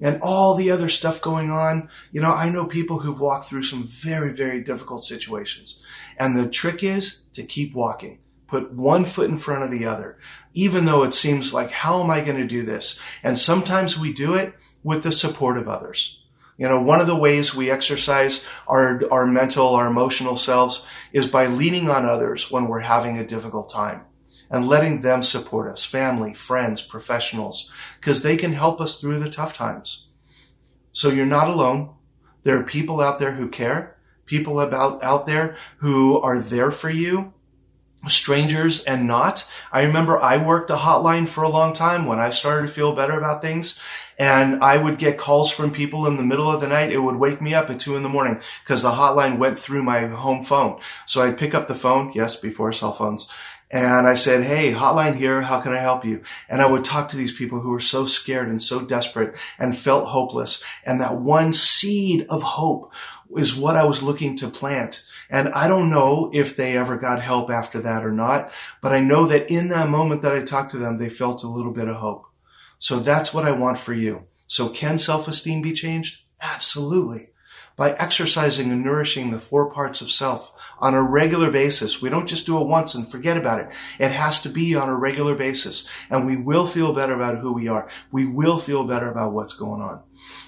and 0.00 0.20
all 0.22 0.54
the 0.54 0.70
other 0.70 0.88
stuff 0.88 1.20
going 1.20 1.50
on. 1.50 1.88
You 2.12 2.20
know, 2.20 2.32
I 2.32 2.48
know 2.48 2.66
people 2.66 3.00
who've 3.00 3.20
walked 3.20 3.46
through 3.46 3.64
some 3.64 3.84
very, 3.84 4.34
very 4.34 4.62
difficult 4.62 5.04
situations. 5.04 5.82
And 6.18 6.36
the 6.36 6.48
trick 6.48 6.82
is 6.82 7.22
to 7.32 7.44
keep 7.44 7.74
walking. 7.74 8.18
Put 8.46 8.72
one 8.72 9.04
foot 9.04 9.30
in 9.30 9.38
front 9.38 9.64
of 9.64 9.70
the 9.70 9.86
other, 9.86 10.18
even 10.52 10.84
though 10.84 11.02
it 11.02 11.14
seems 11.14 11.54
like, 11.54 11.70
how 11.70 12.02
am 12.02 12.10
I 12.10 12.20
going 12.20 12.36
to 12.36 12.46
do 12.46 12.62
this? 12.62 13.00
And 13.22 13.38
sometimes 13.38 13.98
we 13.98 14.12
do 14.12 14.34
it 14.34 14.54
with 14.82 15.02
the 15.02 15.12
support 15.12 15.56
of 15.56 15.68
others. 15.68 16.20
You 16.56 16.68
know, 16.68 16.80
one 16.80 17.00
of 17.00 17.08
the 17.08 17.16
ways 17.16 17.54
we 17.54 17.70
exercise 17.70 18.44
our, 18.68 19.02
our 19.10 19.26
mental, 19.26 19.68
our 19.74 19.88
emotional 19.88 20.36
selves 20.36 20.86
is 21.12 21.26
by 21.26 21.46
leaning 21.46 21.88
on 21.88 22.06
others 22.06 22.50
when 22.50 22.68
we're 22.68 22.80
having 22.80 23.18
a 23.18 23.26
difficult 23.26 23.68
time 23.68 24.04
and 24.50 24.68
letting 24.68 25.00
them 25.00 25.22
support 25.22 25.68
us, 25.68 25.84
family, 25.84 26.34
friends, 26.34 26.82
professionals, 26.82 27.70
because 28.00 28.22
they 28.22 28.36
can 28.36 28.52
help 28.52 28.80
us 28.80 29.00
through 29.00 29.18
the 29.18 29.30
tough 29.30 29.54
times. 29.54 30.08
So 30.92 31.10
you're 31.10 31.26
not 31.26 31.48
alone. 31.48 31.94
There 32.42 32.58
are 32.58 32.64
people 32.64 33.00
out 33.00 33.18
there 33.18 33.32
who 33.32 33.48
care, 33.48 33.96
people 34.26 34.60
about 34.60 35.02
out 35.02 35.26
there 35.26 35.56
who 35.78 36.20
are 36.20 36.38
there 36.38 36.70
for 36.70 36.90
you, 36.90 37.32
strangers 38.06 38.84
and 38.84 39.06
not. 39.06 39.48
I 39.72 39.84
remember 39.84 40.20
I 40.20 40.44
worked 40.44 40.70
a 40.70 40.76
hotline 40.76 41.26
for 41.26 41.42
a 41.42 41.48
long 41.48 41.72
time 41.72 42.06
when 42.06 42.20
I 42.20 42.30
started 42.30 42.66
to 42.66 42.72
feel 42.72 42.94
better 42.94 43.18
about 43.18 43.42
things. 43.42 43.78
And 44.16 44.62
I 44.62 44.76
would 44.76 44.98
get 44.98 45.18
calls 45.18 45.50
from 45.50 45.72
people 45.72 46.06
in 46.06 46.16
the 46.16 46.22
middle 46.22 46.48
of 46.48 46.60
the 46.60 46.68
night. 46.68 46.92
It 46.92 46.98
would 46.98 47.16
wake 47.16 47.40
me 47.40 47.54
up 47.54 47.68
at 47.70 47.80
two 47.80 47.96
in 47.96 48.04
the 48.04 48.08
morning 48.08 48.40
because 48.62 48.82
the 48.82 48.90
hotline 48.90 49.38
went 49.38 49.58
through 49.58 49.82
my 49.82 50.06
home 50.06 50.44
phone. 50.44 50.80
So 51.06 51.22
I'd 51.22 51.38
pick 51.38 51.54
up 51.54 51.66
the 51.66 51.74
phone. 51.74 52.12
Yes, 52.14 52.36
before 52.36 52.72
cell 52.72 52.92
phones 52.92 53.28
and 53.74 54.06
I 54.06 54.14
said, 54.14 54.44
Hey, 54.44 54.72
hotline 54.72 55.16
here. 55.16 55.42
How 55.42 55.60
can 55.60 55.72
I 55.72 55.78
help 55.78 56.04
you? 56.04 56.22
And 56.48 56.62
I 56.62 56.70
would 56.70 56.84
talk 56.84 57.08
to 57.08 57.16
these 57.16 57.32
people 57.32 57.58
who 57.60 57.72
were 57.72 57.80
so 57.80 58.06
scared 58.06 58.48
and 58.48 58.62
so 58.62 58.86
desperate 58.86 59.34
and 59.58 59.76
felt 59.76 60.06
hopeless. 60.06 60.62
And 60.84 61.00
that 61.00 61.16
one 61.20 61.52
seed 61.52 62.24
of 62.30 62.44
hope 62.44 62.92
is 63.36 63.56
what 63.56 63.74
I 63.74 63.84
was 63.84 64.00
looking 64.00 64.36
to 64.36 64.48
plant. 64.48 65.02
And 65.28 65.48
I 65.48 65.66
don't 65.66 65.90
know 65.90 66.30
if 66.32 66.54
they 66.54 66.76
ever 66.76 66.96
got 66.96 67.20
help 67.20 67.50
after 67.50 67.80
that 67.80 68.04
or 68.04 68.12
not, 68.12 68.52
but 68.80 68.92
I 68.92 69.00
know 69.00 69.26
that 69.26 69.50
in 69.50 69.70
that 69.70 69.88
moment 69.88 70.22
that 70.22 70.36
I 70.36 70.42
talked 70.42 70.70
to 70.70 70.78
them, 70.78 70.98
they 70.98 71.08
felt 71.08 71.42
a 71.42 71.48
little 71.48 71.72
bit 71.72 71.88
of 71.88 71.96
hope. 71.96 72.26
So 72.78 73.00
that's 73.00 73.34
what 73.34 73.44
I 73.44 73.50
want 73.50 73.78
for 73.78 73.92
you. 73.92 74.26
So 74.46 74.68
can 74.68 74.98
self-esteem 74.98 75.62
be 75.62 75.72
changed? 75.72 76.22
Absolutely. 76.40 77.30
By 77.76 77.92
exercising 77.92 78.70
and 78.70 78.84
nourishing 78.84 79.30
the 79.30 79.40
four 79.40 79.70
parts 79.70 80.00
of 80.00 80.10
self 80.10 80.52
on 80.78 80.94
a 80.94 81.02
regular 81.02 81.50
basis. 81.50 82.00
We 82.00 82.08
don't 82.08 82.28
just 82.28 82.46
do 82.46 82.60
it 82.60 82.68
once 82.68 82.94
and 82.94 83.08
forget 83.08 83.36
about 83.36 83.60
it. 83.60 83.68
It 83.98 84.10
has 84.10 84.40
to 84.42 84.48
be 84.48 84.76
on 84.76 84.88
a 84.88 84.96
regular 84.96 85.34
basis. 85.34 85.88
And 86.10 86.26
we 86.26 86.36
will 86.36 86.66
feel 86.66 86.92
better 86.92 87.14
about 87.14 87.38
who 87.38 87.52
we 87.52 87.68
are. 87.68 87.88
We 88.12 88.26
will 88.26 88.58
feel 88.58 88.84
better 88.84 89.10
about 89.10 89.32
what's 89.32 89.54
going 89.54 89.80
on. 89.80 90.02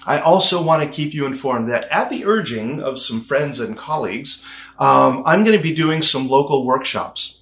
I 0.05 0.19
also 0.19 0.63
want 0.63 0.83
to 0.83 0.89
keep 0.89 1.13
you 1.13 1.25
informed 1.25 1.69
that 1.69 1.87
at 1.91 2.09
the 2.09 2.25
urging 2.25 2.81
of 2.81 2.99
some 2.99 3.21
friends 3.21 3.59
and 3.59 3.77
colleagues, 3.77 4.43
um, 4.79 5.23
I'm 5.25 5.43
going 5.43 5.57
to 5.57 5.63
be 5.63 5.73
doing 5.73 6.01
some 6.01 6.27
local 6.27 6.65
workshops. 6.65 7.41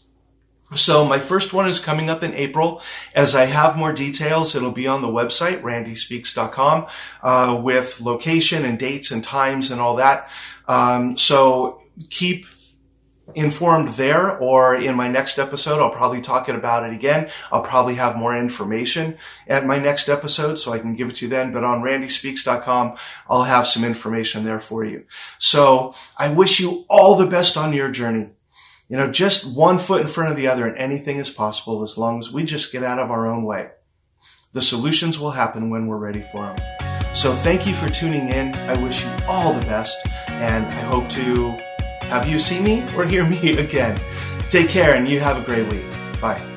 So 0.76 1.06
my 1.06 1.20
first 1.20 1.54
one 1.54 1.68
is 1.68 1.80
coming 1.80 2.10
up 2.10 2.24
in 2.24 2.34
April. 2.34 2.82
As 3.14 3.36
I 3.36 3.46
have 3.46 3.78
more 3.78 3.94
details, 3.94 4.56
it'll 4.56 4.72
be 4.72 4.88
on 4.88 5.02
the 5.02 5.08
website, 5.08 5.62
randyspeaks.com, 5.62 6.88
uh, 7.24 7.62
with 7.64 8.02
location 8.02 8.66
and 8.66 8.78
dates 8.78 9.12
and 9.12 9.24
times 9.24 9.72
and 9.72 9.82
all 9.82 9.96
that. 9.98 10.30
Um, 10.68 11.18
so 11.18 11.82
keep 12.10 12.46
informed 13.34 13.90
there 13.90 14.38
or 14.38 14.76
in 14.76 14.96
my 14.96 15.08
next 15.08 15.40
episode. 15.40 15.80
I'll 15.80 15.90
probably 15.90 16.22
talk 16.22 16.48
it 16.48 16.56
about 16.56 16.88
it 16.88 16.94
again. 16.94 17.30
I'll 17.52 17.64
probably 17.64 17.96
have 17.96 18.16
more 18.16 18.38
information 18.38 19.18
at 19.48 19.66
my 19.66 19.80
next 19.80 20.10
episode 20.10 20.56
so 20.56 20.74
I 20.74 20.80
can 20.80 20.96
give 20.96 21.10
it 21.10 21.16
to 21.18 21.26
you 21.26 21.30
then. 21.30 21.52
But 21.52 21.64
on 21.64 21.82
randyspeaks.com, 21.82 22.98
I'll 23.28 23.44
have 23.44 23.68
some 23.68 23.84
information 23.84 24.44
there 24.44 24.60
for 24.60 24.86
you. 24.86 25.06
So 25.40 25.96
I 26.18 26.32
wish 26.32 26.60
you 26.60 26.86
all 26.88 27.16
the 27.16 27.26
best 27.26 27.58
on 27.58 27.74
your 27.74 27.90
journey. 27.90 28.30
You 28.88 28.98
know, 28.98 29.12
just 29.12 29.58
one 29.58 29.80
foot 29.80 30.02
in 30.02 30.08
front 30.08 30.30
of 30.30 30.38
the 30.38 30.48
other 30.48 30.68
and 30.68 30.78
anything 30.78 31.18
is 31.18 31.30
possible 31.30 31.82
as 31.82 31.98
long 31.98 32.20
as 32.20 32.32
we 32.32 32.44
just 32.44 32.72
get 32.72 32.84
out 32.84 33.00
of 33.00 33.10
our 33.10 33.26
own 33.26 33.44
way. 33.44 33.72
The 34.54 34.62
solutions 34.62 35.20
will 35.20 35.32
happen 35.32 35.70
when 35.70 35.88
we're 35.88 35.98
ready 35.98 36.22
for 36.32 36.44
them. 36.44 37.16
So 37.16 37.34
thank 37.34 37.66
you 37.66 37.74
for 37.74 37.90
tuning 37.90 38.30
in. 38.30 38.54
I 38.56 38.82
wish 38.82 39.04
you 39.04 39.12
all 39.28 39.54
the 39.54 39.66
best 39.66 39.98
and 40.28 40.66
I 40.66 40.82
hope 40.82 41.10
to 41.10 41.52
have 42.08 42.30
you 42.30 42.38
see 42.40 42.60
me 42.60 42.84
or 42.96 43.06
hear 43.06 43.28
me 43.28 43.58
again? 43.58 44.00
Take 44.50 44.70
care 44.70 44.96
and 44.96 45.08
you 45.10 45.20
have 45.20 45.42
a 45.42 45.46
great 45.46 45.68
week. 45.72 45.86
Bye. 46.22 46.55